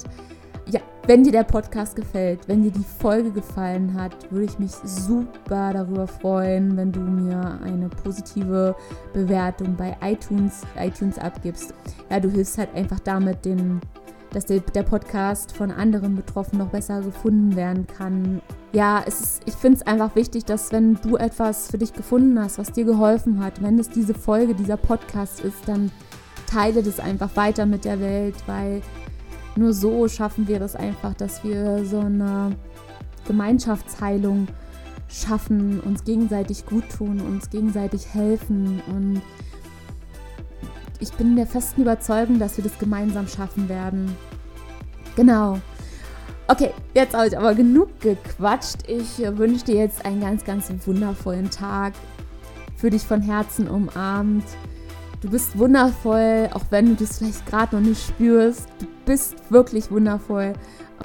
ja, 0.69 0.79
wenn 1.07 1.23
dir 1.23 1.31
der 1.31 1.43
Podcast 1.43 1.95
gefällt, 1.95 2.47
wenn 2.47 2.63
dir 2.63 2.71
die 2.71 2.85
Folge 2.99 3.31
gefallen 3.31 3.93
hat, 3.93 4.31
würde 4.31 4.45
ich 4.45 4.59
mich 4.59 4.71
super 4.71 5.73
darüber 5.73 6.07
freuen, 6.07 6.77
wenn 6.77 6.91
du 6.91 6.99
mir 6.99 7.59
eine 7.63 7.89
positive 7.89 8.75
Bewertung 9.11 9.75
bei 9.75 9.97
iTunes, 10.01 10.61
iTunes 10.79 11.17
abgibst. 11.17 11.73
Ja, 12.09 12.19
du 12.19 12.29
hilfst 12.29 12.57
halt 12.57 12.73
einfach 12.75 12.99
damit, 12.99 13.43
den, 13.43 13.81
dass 14.31 14.45
der, 14.45 14.59
der 14.59 14.83
Podcast 14.83 15.51
von 15.51 15.71
anderen 15.71 16.15
Betroffenen 16.15 16.63
noch 16.63 16.71
besser 16.71 17.01
gefunden 17.01 17.55
werden 17.55 17.85
kann. 17.87 18.41
Ja, 18.73 19.03
es 19.05 19.19
ist, 19.19 19.41
ich 19.45 19.53
finde 19.53 19.77
es 19.77 19.87
einfach 19.87 20.15
wichtig, 20.15 20.45
dass 20.45 20.71
wenn 20.71 20.95
du 20.95 21.17
etwas 21.17 21.69
für 21.69 21.77
dich 21.77 21.93
gefunden 21.93 22.39
hast, 22.39 22.57
was 22.57 22.71
dir 22.71 22.85
geholfen 22.85 23.43
hat, 23.43 23.61
wenn 23.61 23.77
es 23.77 23.89
diese 23.89 24.13
Folge, 24.13 24.55
dieser 24.55 24.77
Podcast 24.77 25.41
ist, 25.41 25.67
dann 25.67 25.91
teile 26.47 26.81
das 26.81 26.99
einfach 26.99 27.35
weiter 27.35 27.65
mit 27.65 27.85
der 27.85 27.99
Welt, 27.99 28.35
weil 28.47 28.81
nur 29.55 29.73
so 29.73 30.07
schaffen 30.07 30.47
wir 30.47 30.59
das 30.59 30.75
einfach, 30.75 31.13
dass 31.13 31.43
wir 31.43 31.83
so 31.85 31.99
eine 31.99 32.55
Gemeinschaftsheilung 33.27 34.47
schaffen, 35.09 35.81
uns 35.81 36.03
gegenseitig 36.03 36.65
gut 36.65 36.83
tun, 36.89 37.19
uns 37.19 37.49
gegenseitig 37.49 38.13
helfen. 38.13 38.81
Und 38.87 39.21
ich 41.01 41.11
bin 41.13 41.35
der 41.35 41.47
festen 41.47 41.81
Überzeugung, 41.81 42.39
dass 42.39 42.55
wir 42.55 42.63
das 42.63 42.77
gemeinsam 42.79 43.27
schaffen 43.27 43.67
werden. 43.67 44.15
Genau. 45.15 45.59
Okay, 46.47 46.71
jetzt 46.93 47.13
habe 47.13 47.27
ich 47.27 47.37
aber 47.37 47.55
genug 47.55 47.99
gequatscht. 47.99 48.87
Ich 48.87 49.19
wünsche 49.37 49.65
dir 49.65 49.75
jetzt 49.75 50.05
einen 50.05 50.21
ganz, 50.21 50.45
ganz 50.45 50.69
wundervollen 50.85 51.49
Tag. 51.49 51.93
Für 52.75 52.89
dich 52.89 53.03
von 53.03 53.21
Herzen 53.21 53.67
umarmt. 53.67 54.45
Du 55.21 55.29
bist 55.29 55.57
wundervoll, 55.57 56.49
auch 56.53 56.63
wenn 56.71 56.87
du 56.87 56.95
das 56.95 57.19
vielleicht 57.19 57.45
gerade 57.45 57.75
noch 57.75 57.83
nicht 57.83 58.01
spürst. 58.01 58.67
Du 58.79 58.87
bist 59.05 59.35
wirklich 59.49 59.91
wundervoll. 59.91 60.53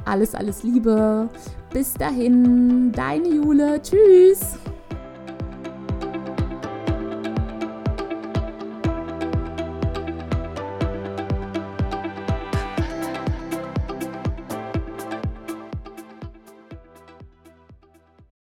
Alles, 0.05 0.35
alles 0.35 0.63
Liebe. 0.63 1.29
Bis 1.73 1.95
dahin, 1.95 2.93
deine 2.93 3.29
Jule. 3.29 3.81
Tschüss. 3.83 4.57